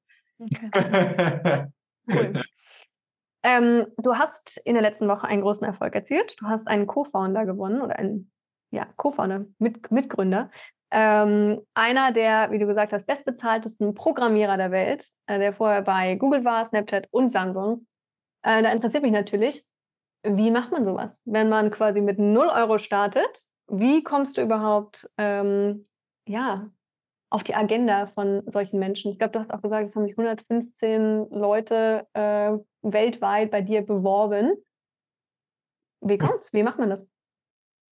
[2.11, 2.33] Okay.
[3.43, 6.37] ähm, du hast in der letzten Woche einen großen Erfolg erzielt.
[6.41, 8.31] Du hast einen Co-Founder gewonnen oder einen
[8.71, 10.51] ja, Co-Founder, Mit Mitgründer.
[10.91, 16.14] Ähm, einer der, wie du gesagt hast, bestbezahltesten Programmierer der Welt, äh, der vorher bei
[16.14, 17.87] Google war, Snapchat und Samsung.
[18.43, 19.64] Äh, da interessiert mich natürlich,
[20.37, 21.18] wie macht man sowas?
[21.24, 25.87] Wenn man quasi mit 0 Euro startet, wie kommst du überhaupt ähm,
[26.26, 26.70] ja,
[27.31, 29.12] auf die Agenda von solchen Menschen?
[29.12, 32.53] Ich glaube, du hast auch gesagt, es haben sich 115 Leute äh,
[32.83, 34.53] weltweit bei dir beworben.
[36.01, 36.53] Wie kommt's?
[36.53, 37.05] Wie macht man das?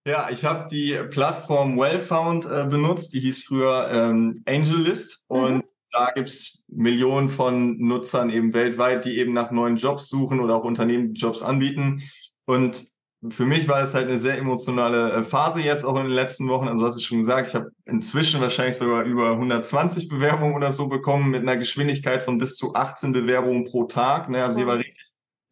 [0.06, 5.36] Ja, ich habe die Plattform Wellfound äh, benutzt, die hieß früher ähm, AngelList mhm.
[5.36, 5.64] und
[5.96, 10.64] da gibt's Millionen von Nutzern eben weltweit, die eben nach neuen Jobs suchen oder auch
[10.64, 12.02] Unternehmen Jobs anbieten.
[12.44, 12.84] Und
[13.30, 16.48] für mich war es halt eine sehr emotionale äh, Phase jetzt auch in den letzten
[16.48, 16.68] Wochen.
[16.68, 20.88] Also hast du schon gesagt, ich habe inzwischen wahrscheinlich sogar über 120 Bewerbungen oder so
[20.88, 24.28] bekommen mit einer Geschwindigkeit von bis zu 18 Bewerbungen pro Tag.
[24.28, 24.44] Ne?
[24.44, 25.05] Also hier war richtig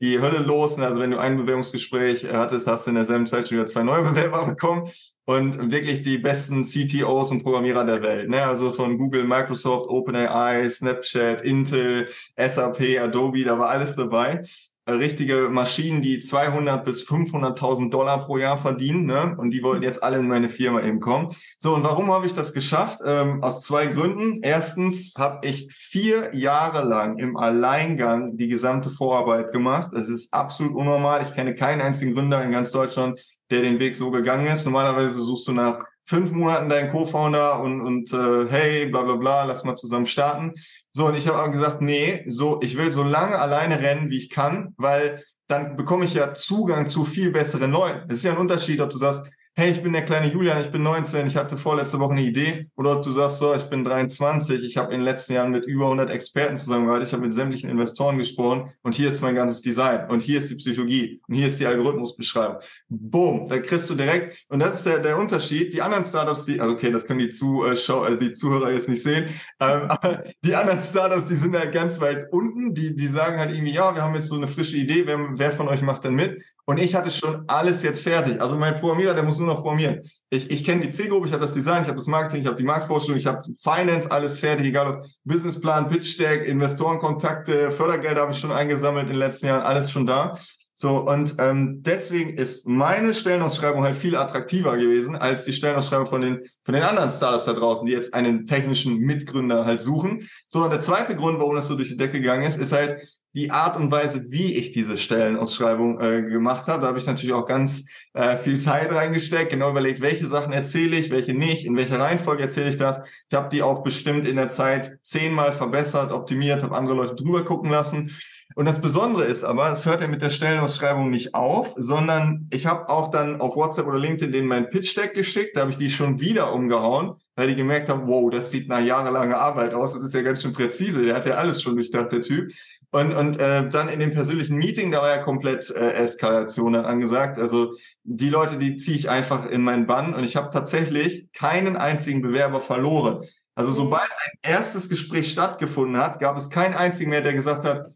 [0.04, 0.76] die Hölle los.
[0.76, 0.86] Ne?
[0.86, 4.02] Also wenn du ein Bewerbungsgespräch hattest, hast du in derselben Zeit schon wieder zwei neue
[4.10, 4.88] Bewerber bekommen
[5.24, 8.28] und wirklich die besten CTOs und Programmierer der Welt.
[8.28, 8.44] Ne?
[8.44, 14.44] Also von Google, Microsoft, OpenAI, Snapchat, Intel, SAP, Adobe, da war alles dabei.
[14.86, 19.34] Richtige Maschinen, die 200 bis 500.000 Dollar pro Jahr verdienen, ne?
[19.38, 21.34] Und die wollten jetzt alle in meine Firma eben kommen.
[21.58, 22.98] So, und warum habe ich das geschafft?
[23.04, 24.40] Ähm, aus zwei Gründen.
[24.42, 29.90] Erstens habe ich vier Jahre lang im Alleingang die gesamte Vorarbeit gemacht.
[29.94, 31.22] Das ist absolut unnormal.
[31.22, 33.18] Ich kenne keinen einzigen Gründer in ganz Deutschland,
[33.50, 34.66] der den Weg so gegangen ist.
[34.66, 39.44] Normalerweise suchst du nach fünf Monaten dein Co-Founder und, und äh, hey, bla bla bla,
[39.44, 40.52] lass mal zusammen starten.
[40.96, 44.18] So, und ich habe aber gesagt, nee, so, ich will so lange alleine rennen, wie
[44.18, 48.08] ich kann, weil dann bekomme ich ja Zugang zu viel besseren Leuten.
[48.08, 50.72] Es ist ja ein Unterschied, ob du sagst, hey, ich bin der kleine Julian, ich
[50.72, 52.68] bin 19, ich hatte vorletzte Woche eine Idee.
[52.74, 55.84] Oder du sagst, so, ich bin 23, ich habe in den letzten Jahren mit über
[55.84, 60.10] 100 Experten zusammengearbeitet, ich habe mit sämtlichen Investoren gesprochen und hier ist mein ganzes Design
[60.10, 62.58] und hier ist die Psychologie und hier ist die Algorithmusbeschreibung.
[62.88, 66.60] Boom, da kriegst du direkt, und das ist der, der Unterschied, die anderen Startups, die,
[66.60, 69.26] also okay, das können die, Zuschauer, äh, die Zuhörer jetzt nicht sehen,
[69.60, 73.50] ähm, aber die anderen Startups, die sind halt ganz weit unten, die, die sagen halt
[73.52, 76.14] irgendwie, ja, wir haben jetzt so eine frische Idee, wer, wer von euch macht denn
[76.14, 76.42] mit?
[76.66, 78.40] Und ich hatte schon alles jetzt fertig.
[78.40, 80.00] Also mein Programmierer, der muss nur noch programmieren.
[80.30, 82.56] Ich, ich kenne die Zielgruppe, ich habe das Design, ich habe das Marketing, ich habe
[82.56, 88.32] die Marktforschung, ich habe Finance, alles fertig, egal ob Businessplan, Pitch Deck, Investorenkontakte, Fördergelder habe
[88.32, 90.38] ich schon eingesammelt in den letzten Jahren, alles schon da.
[90.76, 96.20] So, und ähm, deswegen ist meine Stellenausschreibung halt viel attraktiver gewesen als die Stellenausschreibung von
[96.20, 100.28] den, von den anderen Startups da draußen, die jetzt einen technischen Mitgründer halt suchen.
[100.48, 103.06] So, und der zweite Grund, warum das so durch die Decke gegangen ist, ist halt,
[103.34, 106.82] die Art und Weise, wie ich diese Stellenausschreibung äh, gemacht habe.
[106.82, 110.96] Da habe ich natürlich auch ganz äh, viel Zeit reingesteckt, genau überlegt, welche Sachen erzähle
[110.96, 113.00] ich, welche nicht, in welcher Reihenfolge erzähle ich das.
[113.28, 117.44] Ich habe die auch bestimmt in der Zeit zehnmal verbessert, optimiert, habe andere Leute drüber
[117.44, 118.12] gucken lassen.
[118.54, 122.66] Und das Besondere ist aber, es hört ja mit der Stellenausschreibung nicht auf, sondern ich
[122.66, 125.90] habe auch dann auf WhatsApp oder LinkedIn den mein Pitch-Deck geschickt, da habe ich die
[125.90, 130.02] schon wieder umgehauen, weil die gemerkt haben, wow, das sieht nach jahrelanger Arbeit aus, das
[130.02, 132.52] ist ja ganz schön präzise, der hat ja alles schon durchdacht, der Typ.
[132.94, 136.84] Und, und äh, dann in dem persönlichen Meeting, da war ja komplett äh, Eskalation dann
[136.84, 137.40] angesagt.
[137.40, 137.74] Also
[138.04, 142.22] die Leute, die ziehe ich einfach in meinen Bann und ich habe tatsächlich keinen einzigen
[142.22, 143.24] Bewerber verloren.
[143.56, 143.74] Also mhm.
[143.74, 147.86] sobald ein erstes Gespräch stattgefunden hat, gab es keinen einzigen mehr, der gesagt hat,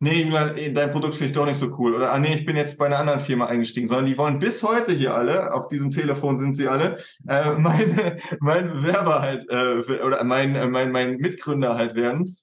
[0.00, 1.94] nee, Julian, dein Produkt finde ich doch nicht so cool.
[1.94, 3.86] Oder, ah nee, ich bin jetzt bei einer anderen Firma eingestiegen.
[3.86, 6.96] Sondern die wollen bis heute hier alle, auf diesem Telefon sind sie alle,
[7.28, 12.34] äh, meine, mein Bewerber halt, äh, oder mein, äh, mein, mein Mitgründer halt werden.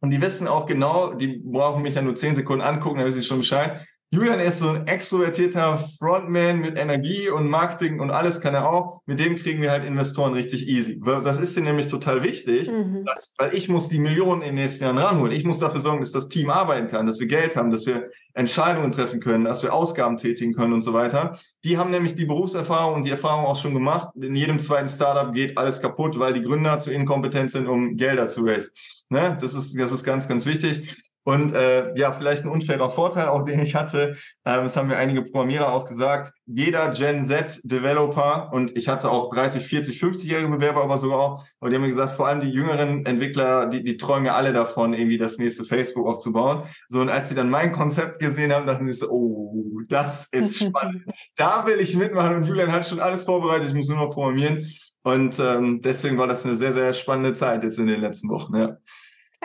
[0.00, 3.20] Und die wissen auch genau, die brauchen mich ja nur zehn Sekunden angucken, dann wissen
[3.20, 3.86] sie schon Bescheid.
[4.12, 9.02] Julian ist so ein extrovertierter Frontman mit Energie und Marketing und alles kann er auch.
[9.06, 11.00] Mit dem kriegen wir halt Investoren richtig easy.
[11.00, 13.04] Das ist dir nämlich total wichtig, mhm.
[13.04, 15.30] dass, weil ich muss die Millionen in den nächsten Jahren ranholen.
[15.30, 18.10] Ich muss dafür sorgen, dass das Team arbeiten kann, dass wir Geld haben, dass wir
[18.34, 21.38] Entscheidungen treffen können, dass wir Ausgaben tätigen können und so weiter.
[21.62, 24.08] Die haben nämlich die Berufserfahrung und die Erfahrung auch schon gemacht.
[24.20, 28.26] In jedem zweiten Startup geht alles kaputt, weil die Gründer zu inkompetent sind, um Gelder
[28.26, 28.70] zu raisen.
[29.08, 29.38] Ne?
[29.40, 30.96] Das ist, das ist ganz, ganz wichtig.
[31.30, 34.96] Und äh, ja, vielleicht ein unfairer Vorteil, auch den ich hatte, äh, das haben mir
[34.96, 40.82] einige Programmierer auch gesagt, jeder Gen Z-Developer, und ich hatte auch 30, 40, 50-jährige Bewerber,
[40.82, 43.96] aber sogar auch, aber die haben mir gesagt, vor allem die jüngeren Entwickler, die, die
[43.96, 46.64] träumen ja alle davon, irgendwie das nächste Facebook aufzubauen.
[46.88, 50.58] So, und als sie dann mein Konzept gesehen haben, dachten sie so, oh, das ist
[50.66, 51.04] spannend.
[51.36, 54.66] da will ich mitmachen und Julian hat schon alles vorbereitet, ich muss nur noch programmieren.
[55.04, 58.56] Und ähm, deswegen war das eine sehr, sehr spannende Zeit jetzt in den letzten Wochen,
[58.56, 58.76] ja.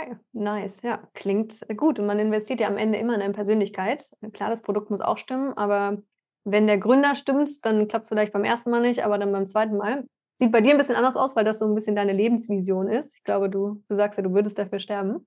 [0.05, 0.81] Okay, nice.
[0.83, 1.99] Ja, klingt gut.
[1.99, 4.03] Und man investiert ja am Ende immer in eine Persönlichkeit.
[4.33, 6.01] Klar, das Produkt muss auch stimmen, aber
[6.43, 9.47] wenn der Gründer stimmt, dann klappt es vielleicht beim ersten Mal nicht, aber dann beim
[9.47, 10.07] zweiten Mal.
[10.39, 13.15] Sieht bei dir ein bisschen anders aus, weil das so ein bisschen deine Lebensvision ist.
[13.15, 15.25] Ich glaube, du, du sagst ja, du würdest dafür sterben.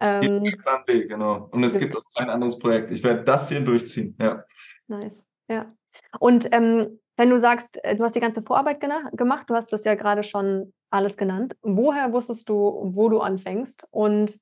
[0.00, 1.48] Ähm, Plan B, genau.
[1.52, 2.90] Und es gibt auch ein anderes Projekt.
[2.90, 4.44] Ich werde das hier durchziehen, ja.
[4.88, 5.72] Nice, ja.
[6.18, 8.80] Und ähm, wenn du sagst, äh, du hast die ganze Vorarbeit
[9.12, 11.56] gemacht, du hast das ja gerade schon alles genannt.
[11.62, 12.54] Woher wusstest du,
[12.94, 13.86] wo du anfängst?
[13.90, 14.38] Und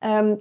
[0.00, 0.40] ähm,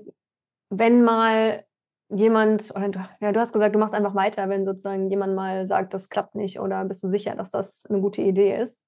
[0.69, 1.65] wenn mal
[2.09, 5.65] jemand, oder du, ja, du hast gesagt, du machst einfach weiter, wenn sozusagen jemand mal
[5.65, 8.79] sagt, das klappt nicht oder bist du sicher, dass das eine gute Idee ist?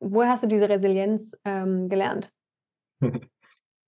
[0.00, 2.30] Woher hast du diese Resilienz ähm, gelernt?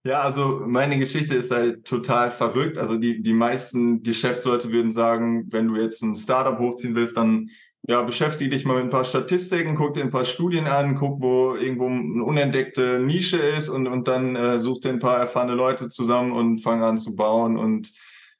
[0.04, 2.78] Ja, also meine Geschichte ist halt total verrückt.
[2.78, 7.50] Also die, die meisten Geschäftsleute würden sagen, wenn du jetzt ein Startup hochziehen willst, dann
[7.88, 11.20] ja, beschäftige dich mal mit ein paar Statistiken, guck dir ein paar Studien an, guck,
[11.20, 15.54] wo irgendwo eine unentdeckte Nische ist und, und dann äh, such dir ein paar erfahrene
[15.54, 17.92] Leute zusammen und fang an zu bauen und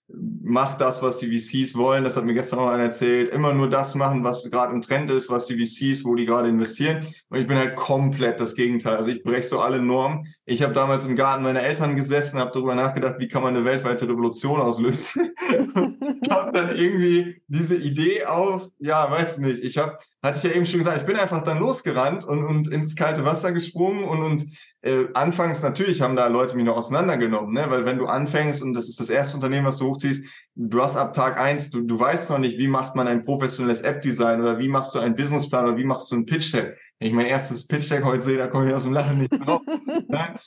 [0.08, 2.04] mach das, was die VCs wollen.
[2.04, 3.30] Das hat mir gestern auch einer erzählt.
[3.30, 6.48] Immer nur das machen, was gerade im Trend ist, was die VCs, wo die gerade
[6.48, 7.06] investieren.
[7.28, 8.96] Und ich bin halt komplett das Gegenteil.
[8.96, 10.32] Also ich breche so alle Normen.
[10.48, 13.64] Ich habe damals im Garten meiner Eltern gesessen, habe darüber nachgedacht, wie kann man eine
[13.64, 15.32] weltweite Revolution auslösen.
[16.30, 19.64] habe dann irgendwie diese Idee auf, ja, weiß nicht.
[19.64, 22.68] Ich habe, hatte ich ja eben schon gesagt, ich bin einfach dann losgerannt und, und
[22.68, 24.46] ins kalte Wasser gesprungen und, und
[24.82, 27.66] äh, anfangs natürlich haben da Leute mich noch auseinandergenommen, ne?
[27.68, 30.96] weil wenn du anfängst und das ist das erste Unternehmen, was du hochziehst, du hast
[30.96, 34.60] ab Tag eins, du, du weißt noch nicht, wie macht man ein professionelles App-Design oder
[34.60, 36.76] wie machst du einen Businessplan oder wie machst du einen Pitch-Deck.
[36.98, 39.60] Wenn ich mein erstes Pitch-Deck heute sehe, da komme ich aus dem Lachen nicht ne?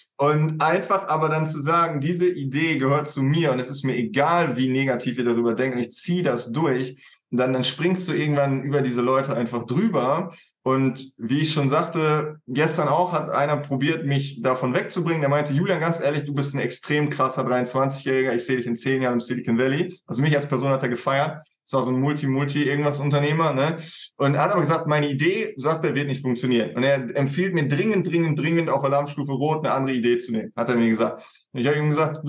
[0.17, 3.95] Und einfach aber dann zu sagen, diese Idee gehört zu mir und es ist mir
[3.95, 6.97] egal, wie negativ ihr darüber denkt und ich ziehe das durch,
[7.31, 10.33] dann, dann springst du irgendwann über diese Leute einfach drüber.
[10.63, 15.21] Und wie ich schon sagte, gestern auch hat einer probiert, mich davon wegzubringen.
[15.21, 18.33] Der meinte, Julian, ganz ehrlich, du bist ein extrem krasser 23-Jähriger.
[18.33, 19.99] Ich sehe dich in zehn Jahren im Silicon Valley.
[20.05, 21.47] Also mich als Person hat er gefeiert.
[21.69, 23.75] Es war so ein Multi-Multi-Irgendwas-Unternehmer, ne?
[24.17, 26.75] Und er hat aber gesagt, meine Idee, sagt er, wird nicht funktionieren.
[26.75, 30.51] Und er empfiehlt mir dringend, dringend, dringend auf Alarmstufe Rot eine andere Idee zu nehmen,
[30.55, 31.23] hat er mir gesagt.
[31.51, 32.27] Und ich habe ihm gesagt,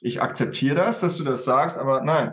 [0.00, 2.32] ich akzeptiere das, dass du das sagst, aber nein,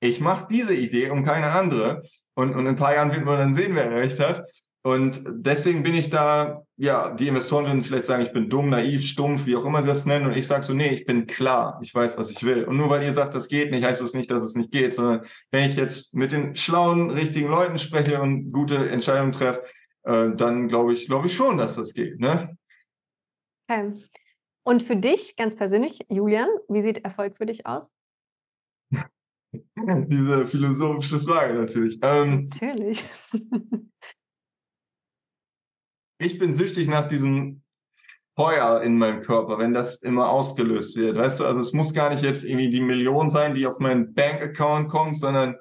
[0.00, 2.02] ich mache diese Idee und keine andere.
[2.34, 4.42] Und, und in ein paar Jahren wird man dann sehen, wer recht hat.
[4.86, 9.02] Und deswegen bin ich da, ja, die Investoren würden vielleicht sagen, ich bin dumm, naiv,
[9.06, 10.26] stumpf, wie auch immer sie das nennen.
[10.26, 12.64] Und ich sage so, nee, ich bin klar, ich weiß, was ich will.
[12.64, 14.92] Und nur weil ihr sagt, das geht nicht, heißt das nicht, dass es nicht geht,
[14.92, 19.62] sondern wenn ich jetzt mit den schlauen, richtigen Leuten spreche und gute Entscheidungen treffe,
[20.02, 22.20] äh, dann glaube ich, glaube ich schon, dass das geht.
[22.20, 22.54] Ne?
[23.66, 23.94] Okay.
[24.64, 27.90] Und für dich ganz persönlich, Julian, wie sieht Erfolg für dich aus?
[29.76, 31.98] Diese philosophische Frage natürlich.
[32.02, 33.02] Ähm, natürlich.
[36.18, 37.62] ich bin süchtig nach diesem
[38.36, 41.16] Feuer in meinem Körper, wenn das immer ausgelöst wird.
[41.16, 44.12] Weißt du, also es muss gar nicht jetzt irgendwie die Million sein, die auf meinen
[44.12, 45.56] Bankaccount kommt, sondern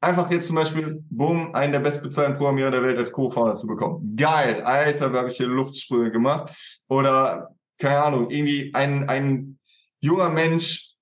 [0.00, 4.16] einfach jetzt zum Beispiel, bumm, einen der bestbezahlten Programmierer der Welt als Co-Founder zu bekommen.
[4.16, 6.54] Geil, Alter, da habe ich hier Luftsprünge gemacht.
[6.88, 9.58] Oder, keine Ahnung, irgendwie ein, ein
[10.00, 10.93] junger Mensch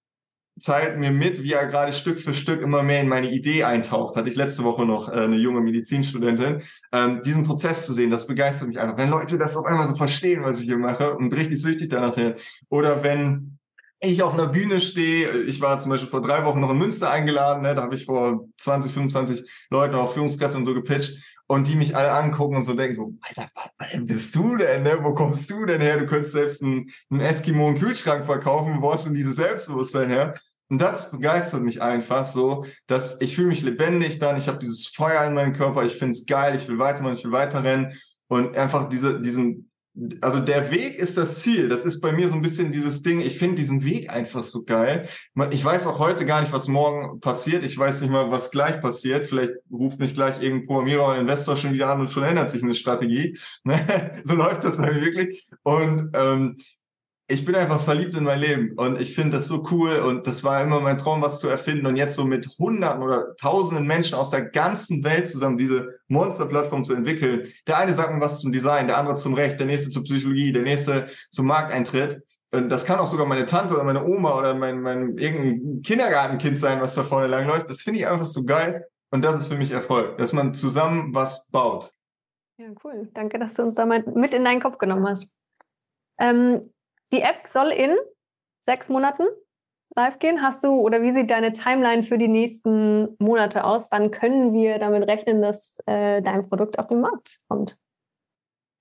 [0.58, 4.16] zeigt mir mit, wie er gerade Stück für Stück immer mehr in meine Idee eintaucht.
[4.16, 6.62] Hatte ich letzte Woche noch äh, eine junge Medizinstudentin.
[6.92, 8.98] Ähm, diesen Prozess zu sehen, das begeistert mich einfach.
[8.98, 12.16] Wenn Leute das auf einmal so verstehen, was ich hier mache und richtig süchtig danach
[12.16, 12.34] werden.
[12.68, 13.58] Oder wenn
[14.00, 17.10] ich auf einer Bühne stehe, ich war zum Beispiel vor drei Wochen noch in Münster
[17.10, 21.22] eingeladen, ne, da habe ich vor 20, 25 Leuten, auch Führungskräfte und so gepitcht
[21.52, 25.00] und die mich alle angucken und so denken so, Alter, wer bist du denn, ne?
[25.02, 25.98] Wo kommst du denn her?
[25.98, 30.32] Du könntest selbst einen, einen Eskimo einen Kühlschrank verkaufen, wo hast du dieses Selbstbewusstsein her?
[30.70, 34.86] Und das begeistert mich einfach so, dass ich fühle mich lebendig dann, ich habe dieses
[34.86, 38.56] Feuer in meinem Körper, ich finde es geil, ich will weitermachen, ich will weiterrennen und
[38.56, 39.70] einfach diese, diesen,
[40.22, 41.68] also der Weg ist das Ziel.
[41.68, 43.20] Das ist bei mir so ein bisschen dieses Ding.
[43.20, 45.06] Ich finde diesen Weg einfach so geil.
[45.50, 47.62] Ich weiß auch heute gar nicht, was morgen passiert.
[47.62, 49.24] Ich weiß nicht mal, was gleich passiert.
[49.24, 52.62] Vielleicht ruft mich gleich irgendein Programmierer oder Investor schon wieder an und schon ändert sich
[52.62, 53.38] eine Strategie.
[54.24, 55.48] so läuft das halt wirklich.
[55.62, 56.56] Und ähm,
[57.32, 60.44] ich bin einfach verliebt in mein Leben und ich finde das so cool und das
[60.44, 64.16] war immer mein Traum, was zu erfinden und jetzt so mit Hunderten oder Tausenden Menschen
[64.16, 67.48] aus der ganzen Welt zusammen diese Monster-Plattform zu entwickeln.
[67.66, 70.52] Der eine sagt mir was zum Design, der andere zum Recht, der nächste zur Psychologie,
[70.52, 72.22] der nächste zum Markteintritt.
[72.50, 76.58] Und das kann auch sogar meine Tante oder meine Oma oder mein, mein irgendein Kindergartenkind
[76.58, 77.70] sein, was da vorne langläuft.
[77.70, 81.14] Das finde ich einfach so geil und das ist für mich Erfolg, dass man zusammen
[81.14, 81.90] was baut.
[82.58, 83.08] Ja, cool.
[83.14, 85.32] Danke, dass du uns da mal mit in deinen Kopf genommen hast.
[86.18, 86.71] Ähm,
[87.12, 87.96] die App soll in
[88.64, 89.24] sechs Monaten
[89.94, 90.42] live gehen.
[90.42, 93.88] Hast du oder wie sieht deine Timeline für die nächsten Monate aus?
[93.90, 97.76] Wann können wir damit rechnen, dass äh, dein Produkt auf den Markt kommt?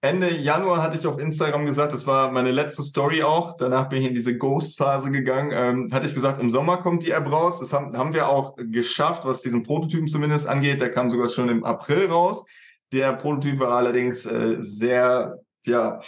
[0.03, 3.55] Ende Januar hatte ich auf Instagram gesagt, das war meine letzte Story auch.
[3.55, 5.51] Danach bin ich in diese Ghost-Phase gegangen.
[5.53, 7.59] Ähm, hatte ich gesagt, im Sommer kommt die App raus.
[7.59, 10.81] Das haben, haben wir auch geschafft, was diesen Prototypen zumindest angeht.
[10.81, 12.45] Der kam sogar schon im April raus.
[12.91, 15.99] Der Prototyp war allerdings äh, sehr, ja,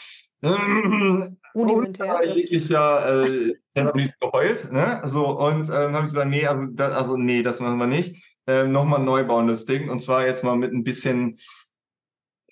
[1.55, 2.19] rudimentär.
[2.35, 5.01] jeglicher, äh, ich habe nicht geheult, ne?
[5.05, 8.23] So, und ähm, habe ich gesagt, nee, also, da, also nee, das machen wir nicht.
[8.47, 9.89] Ähm, Nochmal neu bauen das Ding.
[9.89, 11.39] Und zwar jetzt mal mit ein bisschen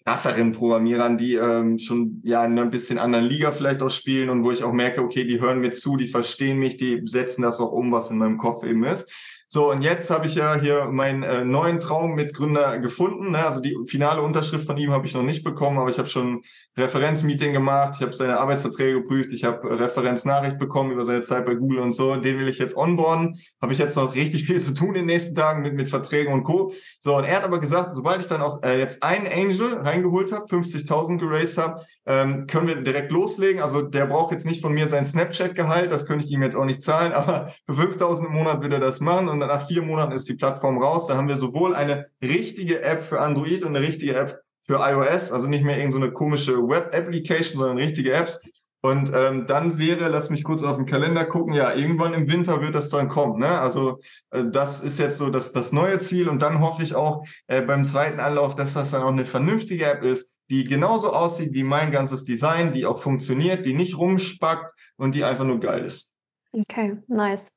[0.05, 4.43] krasseren Programmierern, die ähm, schon ja in einer bisschen anderen Liga vielleicht auch spielen und
[4.43, 7.59] wo ich auch merke, okay, die hören mir zu, die verstehen mich, die setzen das
[7.59, 9.11] auch um, was in meinem Kopf eben ist.
[9.47, 13.31] So, und jetzt habe ich ja hier meinen äh, neuen Traummitgründer gefunden.
[13.31, 13.45] Ne?
[13.45, 16.41] Also die finale Unterschrift von ihm habe ich noch nicht bekommen, aber ich habe schon
[16.77, 21.55] Referenzmeeting gemacht, ich habe seine Arbeitsverträge geprüft, ich habe Referenznachricht bekommen über seine Zeit bei
[21.55, 22.15] Google und so.
[22.15, 23.37] Den will ich jetzt onboarden.
[23.61, 26.33] Habe ich jetzt noch richtig viel zu tun in den nächsten Tagen mit, mit Verträgen
[26.33, 26.71] und Co.
[27.01, 30.31] So, und er hat aber gesagt, sobald ich dann auch äh, jetzt einen Angel reingeholt
[30.31, 33.61] habe, 50.000 geraced habe, ähm, können wir direkt loslegen.
[33.61, 36.65] Also der braucht jetzt nicht von mir sein Snapchat-Gehalt, das könnte ich ihm jetzt auch
[36.65, 40.13] nicht zahlen, aber für 5.000 im Monat würde er das machen und nach vier Monaten
[40.13, 41.07] ist die Plattform raus.
[41.07, 44.41] Dann haben wir sowohl eine richtige App für Android und eine richtige App
[44.71, 48.41] für iOS, also nicht mehr irgendeine so komische Web-Application, sondern richtige Apps.
[48.83, 52.61] Und ähm, dann wäre, lass mich kurz auf den Kalender gucken, ja, irgendwann im Winter
[52.61, 53.39] wird das dann kommen.
[53.39, 53.47] Ne?
[53.47, 53.99] Also
[54.31, 56.29] äh, das ist jetzt so das, das neue Ziel.
[56.29, 59.85] Und dann hoffe ich auch äh, beim zweiten Anlauf, dass das dann auch eine vernünftige
[59.85, 64.71] App ist, die genauso aussieht wie mein ganzes Design, die auch funktioniert, die nicht rumspackt
[64.95, 66.13] und die einfach nur geil ist.
[66.53, 67.49] Okay, nice.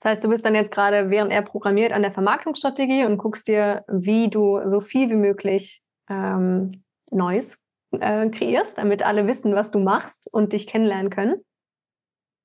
[0.00, 3.46] Das heißt, du bist dann jetzt gerade, während er programmiert, an der Vermarktungsstrategie und guckst
[3.46, 7.58] dir, wie du so viel wie möglich ähm, Neues
[7.92, 11.44] äh, kreierst, damit alle wissen, was du machst und dich kennenlernen können.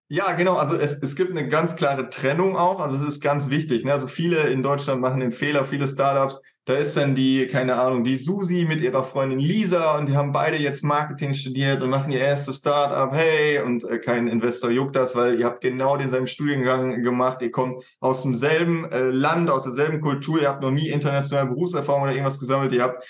[0.07, 0.53] Ja, genau.
[0.55, 2.79] Also es, es gibt eine ganz klare Trennung auch.
[2.79, 3.85] Also es ist ganz wichtig.
[3.85, 3.91] Ne?
[3.91, 6.41] Also viele in Deutschland machen den Fehler, viele Startups.
[6.67, 10.31] Da ist dann die, keine Ahnung, die Susi mit ihrer Freundin Lisa und die haben
[10.31, 13.13] beide jetzt Marketing studiert und machen ihr erstes Startup.
[13.13, 17.43] Hey, und äh, kein Investor juckt das, weil ihr habt genau denselben Studiengang gemacht.
[17.43, 20.41] Ihr kommt aus demselben äh, Land, aus derselben Kultur.
[20.41, 22.73] Ihr habt noch nie internationale Berufserfahrung oder irgendwas gesammelt.
[22.73, 23.05] Ihr habt,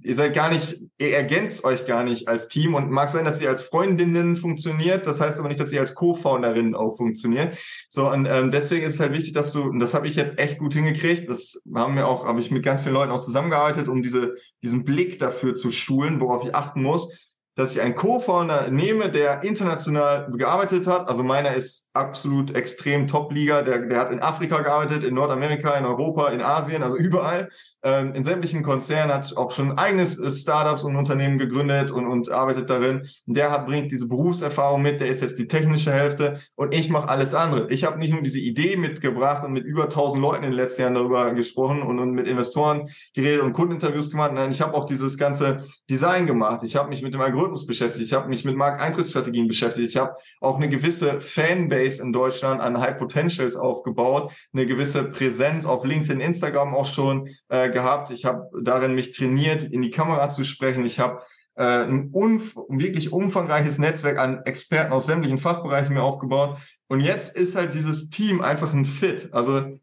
[0.00, 3.42] ihr seid gar nicht, ihr ergänzt euch gar nicht als Team und mag sein, dass
[3.42, 5.06] ihr als Freundinnen funktioniert.
[5.06, 7.58] Das heißt aber nicht, dass ihr als Co-Founderin auch funktioniert.
[7.90, 10.38] So, und ähm, deswegen ist es halt wichtig, dass du, und das habe ich jetzt
[10.38, 11.28] echt gut hingekriegt.
[11.28, 14.84] Das haben wir auch, habe ich mit ganz vielen Leuten auch zusammengearbeitet, um diese, diesen
[14.84, 17.26] Blick dafür zu schulen, worauf ich achten muss
[17.56, 21.08] dass ich einen Co-Founder nehme, der international gearbeitet hat.
[21.08, 23.62] Also meiner ist absolut extrem Top-Liga.
[23.62, 27.48] Der, der hat in Afrika gearbeitet, in Nordamerika, in Europa, in Asien, also überall.
[27.86, 32.32] Ähm, in sämtlichen Konzernen hat auch schon eigenes äh, Startups und Unternehmen gegründet und, und
[32.32, 33.08] arbeitet darin.
[33.26, 35.00] Der hat, bringt diese Berufserfahrung mit.
[35.00, 37.70] Der ist jetzt die technische Hälfte und ich mache alles andere.
[37.70, 40.82] Ich habe nicht nur diese Idee mitgebracht und mit über 1000 Leuten in den letzten
[40.82, 44.32] Jahren darüber gesprochen und, und mit Investoren geredet und Kundeninterviews gemacht.
[44.34, 45.58] Nein, ich habe auch dieses ganze
[45.88, 46.64] Design gemacht.
[46.64, 50.16] Ich habe mich mit dem Algorithmus beschäftigt, ich habe mich mit Markteintrittsstrategien beschäftigt, ich habe
[50.40, 56.18] auch eine gewisse Fanbase in Deutschland an High Potentials aufgebaut, eine gewisse Präsenz auf LinkedIn,
[56.18, 58.10] Instagram auch schon äh, gehabt.
[58.10, 60.84] Ich habe darin mich trainiert, in die Kamera zu sprechen.
[60.86, 61.22] Ich habe
[61.54, 66.58] äh, ein umf wirklich umfangreiches Netzwerk an Experten aus sämtlichen Fachbereichen mir aufgebaut.
[66.88, 69.28] Und jetzt ist halt dieses Team einfach ein Fit.
[69.32, 69.78] Also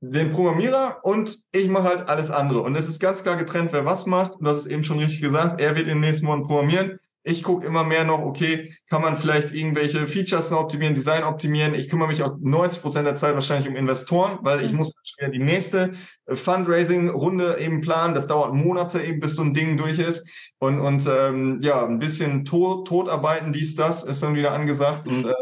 [0.00, 2.62] den Programmierer und ich mache halt alles andere.
[2.62, 4.36] Und es ist ganz klar getrennt, wer was macht.
[4.36, 5.60] Und das ist eben schon richtig gesagt.
[5.60, 6.98] Er wird in den nächsten Monaten programmieren.
[7.28, 11.74] Ich gucke immer mehr noch, okay, kann man vielleicht irgendwelche Features noch optimieren, Design optimieren.
[11.74, 14.78] Ich kümmere mich auch 90 Prozent der Zeit wahrscheinlich um Investoren, weil ich mhm.
[14.78, 15.92] muss die nächste
[16.26, 18.14] äh, Fundraising-Runde eben planen.
[18.14, 20.26] Das dauert Monate eben, bis so ein Ding durch ist.
[20.58, 25.06] Und, und ähm, ja, ein bisschen tot, Totarbeiten, dies, das ist dann wieder angesagt.
[25.06, 25.34] Und äh,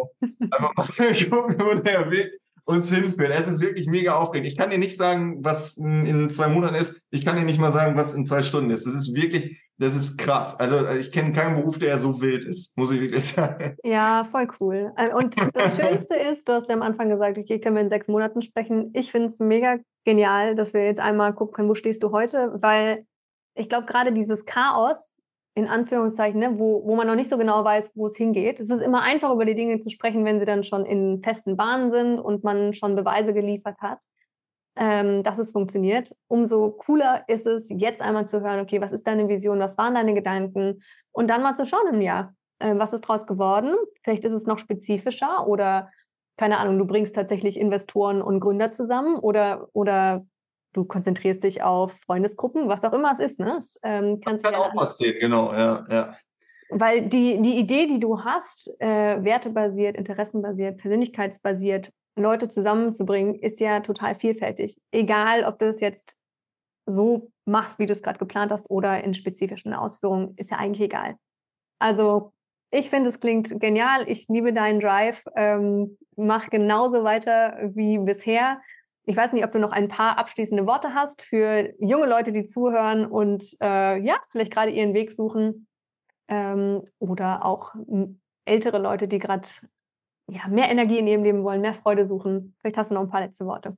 [0.50, 0.86] einfach mal
[1.30, 2.32] gucken, wo der Weg
[2.66, 3.30] uns hinführen.
[3.30, 4.48] Es ist wirklich mega aufregend.
[4.48, 7.00] Ich kann dir nicht sagen, was in zwei Monaten ist.
[7.10, 8.86] Ich kann dir nicht mal sagen, was in zwei Stunden ist.
[8.86, 10.58] Das ist wirklich, das ist krass.
[10.58, 13.76] Also ich kenne keinen Beruf, der so wild ist, muss ich wirklich sagen.
[13.84, 14.92] Ja, voll cool.
[14.96, 17.88] Äh, und das Schönste ist, du hast ja am Anfang gesagt, okay, können wir in
[17.88, 18.90] sechs Monaten sprechen.
[18.94, 22.58] Ich finde es mega genial, dass wir jetzt einmal gucken können, wo stehst du heute,
[22.60, 23.06] weil
[23.54, 25.15] ich glaube, gerade dieses Chaos
[25.56, 28.60] in Anführungszeichen, ne, wo, wo man noch nicht so genau weiß, wo es hingeht.
[28.60, 31.56] Es ist immer einfach, über die Dinge zu sprechen, wenn sie dann schon in festen
[31.56, 34.04] Bahnen sind und man schon Beweise geliefert hat,
[34.76, 36.14] ähm, dass es funktioniert.
[36.28, 39.94] Umso cooler ist es, jetzt einmal zu hören, okay, was ist deine Vision, was waren
[39.94, 43.74] deine Gedanken und dann mal zu schauen im Jahr, äh, was ist daraus geworden.
[44.02, 45.90] Vielleicht ist es noch spezifischer oder
[46.36, 50.26] keine Ahnung, du bringst tatsächlich Investoren und Gründer zusammen oder, oder
[50.76, 53.40] du konzentrierst dich auf Freundesgruppen, was auch immer es ist.
[53.40, 53.54] Ne?
[53.56, 56.16] Das, ähm, das kann auch passieren, genau, ja, ja.
[56.68, 63.80] Weil die, die Idee, die du hast, äh, wertebasiert, interessenbasiert, persönlichkeitsbasiert, Leute zusammenzubringen, ist ja
[63.80, 64.76] total vielfältig.
[64.90, 66.16] Egal, ob du es jetzt
[66.86, 70.80] so machst, wie du es gerade geplant hast, oder in spezifischen Ausführungen, ist ja eigentlich
[70.80, 71.16] egal.
[71.78, 72.32] Also
[72.70, 74.08] ich finde, es klingt genial.
[74.08, 75.22] Ich liebe deinen Drive.
[75.36, 78.60] Ähm, mach genauso weiter wie bisher.
[79.08, 82.44] Ich weiß nicht, ob du noch ein paar abschließende Worte hast für junge Leute, die
[82.44, 85.68] zuhören und äh, ja, vielleicht gerade ihren Weg suchen
[86.28, 87.74] ähm, oder auch
[88.44, 89.48] ältere Leute, die gerade
[90.28, 92.56] ja, mehr Energie in ihrem Leben wollen, mehr Freude suchen.
[92.60, 93.76] Vielleicht hast du noch ein paar letzte Worte.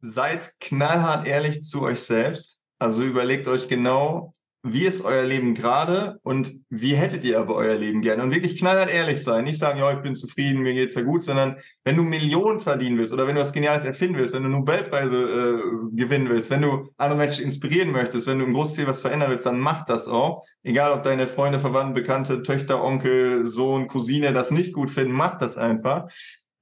[0.00, 2.60] Seid knallhart ehrlich zu euch selbst.
[2.78, 4.34] Also überlegt euch genau,
[4.66, 8.22] wie ist euer Leben gerade und wie hättet ihr aber euer Leben gerne?
[8.22, 9.44] Und wirklich knallhart ehrlich sein.
[9.44, 12.96] Nicht sagen, ja, ich bin zufrieden, mir geht's ja gut, sondern wenn du Millionen verdienen
[12.96, 16.62] willst oder wenn du was Geniales erfinden willst, wenn du Nobelpreise äh, gewinnen willst, wenn
[16.62, 20.08] du andere Menschen inspirieren möchtest, wenn du im Großziel was verändern willst, dann mach das
[20.08, 20.46] auch.
[20.62, 25.36] Egal, ob deine Freunde, Verwandten, Bekannte, Töchter, Onkel, Sohn, Cousine das nicht gut finden, mach
[25.36, 26.08] das einfach.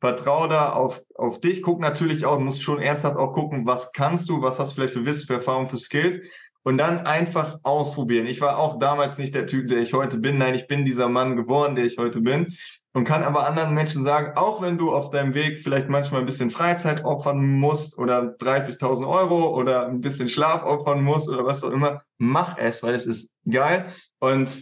[0.01, 1.63] Vertrau da auf, auf dich.
[1.63, 4.95] Guck natürlich auch, musst schon ernsthaft auch gucken, was kannst du, was hast du vielleicht
[4.95, 6.19] für Wissen, für Erfahrung, für Skills
[6.65, 8.27] und dann einfach ausprobieren.
[8.27, 10.39] Ich war auch damals nicht der Typ, der ich heute bin.
[10.39, 12.55] Nein, ich bin dieser Mann geworden, der ich heute bin.
[12.95, 16.27] Und kann aber anderen Menschen sagen, auch wenn du auf deinem Weg vielleicht manchmal ein
[16.27, 21.65] bisschen Freizeit opfern musst oder 30.000 Euro oder ein bisschen Schlaf opfern musst oder was
[21.65, 23.87] auch immer, mach es, weil es ist geil.
[24.19, 24.61] Und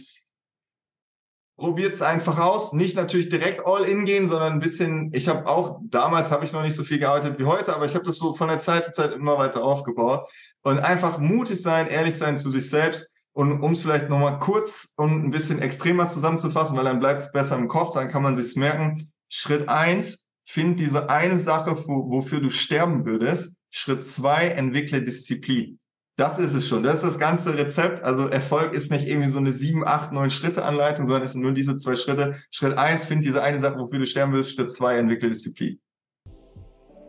[1.61, 2.73] probiert es einfach aus.
[2.73, 6.53] Nicht natürlich direkt all in gehen, sondern ein bisschen, ich habe auch, damals habe ich
[6.53, 8.85] noch nicht so viel gearbeitet wie heute, aber ich habe das so von der Zeit
[8.85, 10.27] zu Zeit immer weiter aufgebaut
[10.63, 13.13] und einfach mutig sein, ehrlich sein zu sich selbst.
[13.33, 17.31] Und um es vielleicht nochmal kurz und ein bisschen extremer zusammenzufassen, weil dann bleibt es
[17.31, 19.11] besser im Kopf, dann kann man sich's merken.
[19.29, 23.57] Schritt eins, find diese eine Sache, wofür du sterben würdest.
[23.69, 25.79] Schritt zwei, entwickle Disziplin.
[26.17, 26.83] Das ist es schon.
[26.83, 28.03] Das ist das ganze Rezept.
[28.03, 31.41] Also Erfolg ist nicht irgendwie so eine sieben, acht, neun Schritte Anleitung, sondern es sind
[31.41, 32.35] nur diese zwei Schritte.
[32.51, 34.55] Schritt eins, find diese eine Sache, wofür du sterben würdest.
[34.55, 35.79] Schritt zwei, entwickle Disziplin.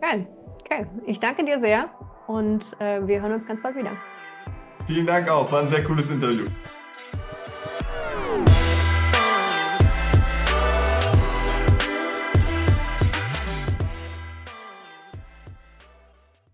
[0.01, 0.29] Geil,
[0.69, 0.89] geil.
[1.07, 1.91] Ich danke dir sehr.
[2.27, 3.93] Und äh, wir hören uns ganz bald wieder.
[4.87, 6.47] Vielen Dank auch, war ein sehr cooles Interview.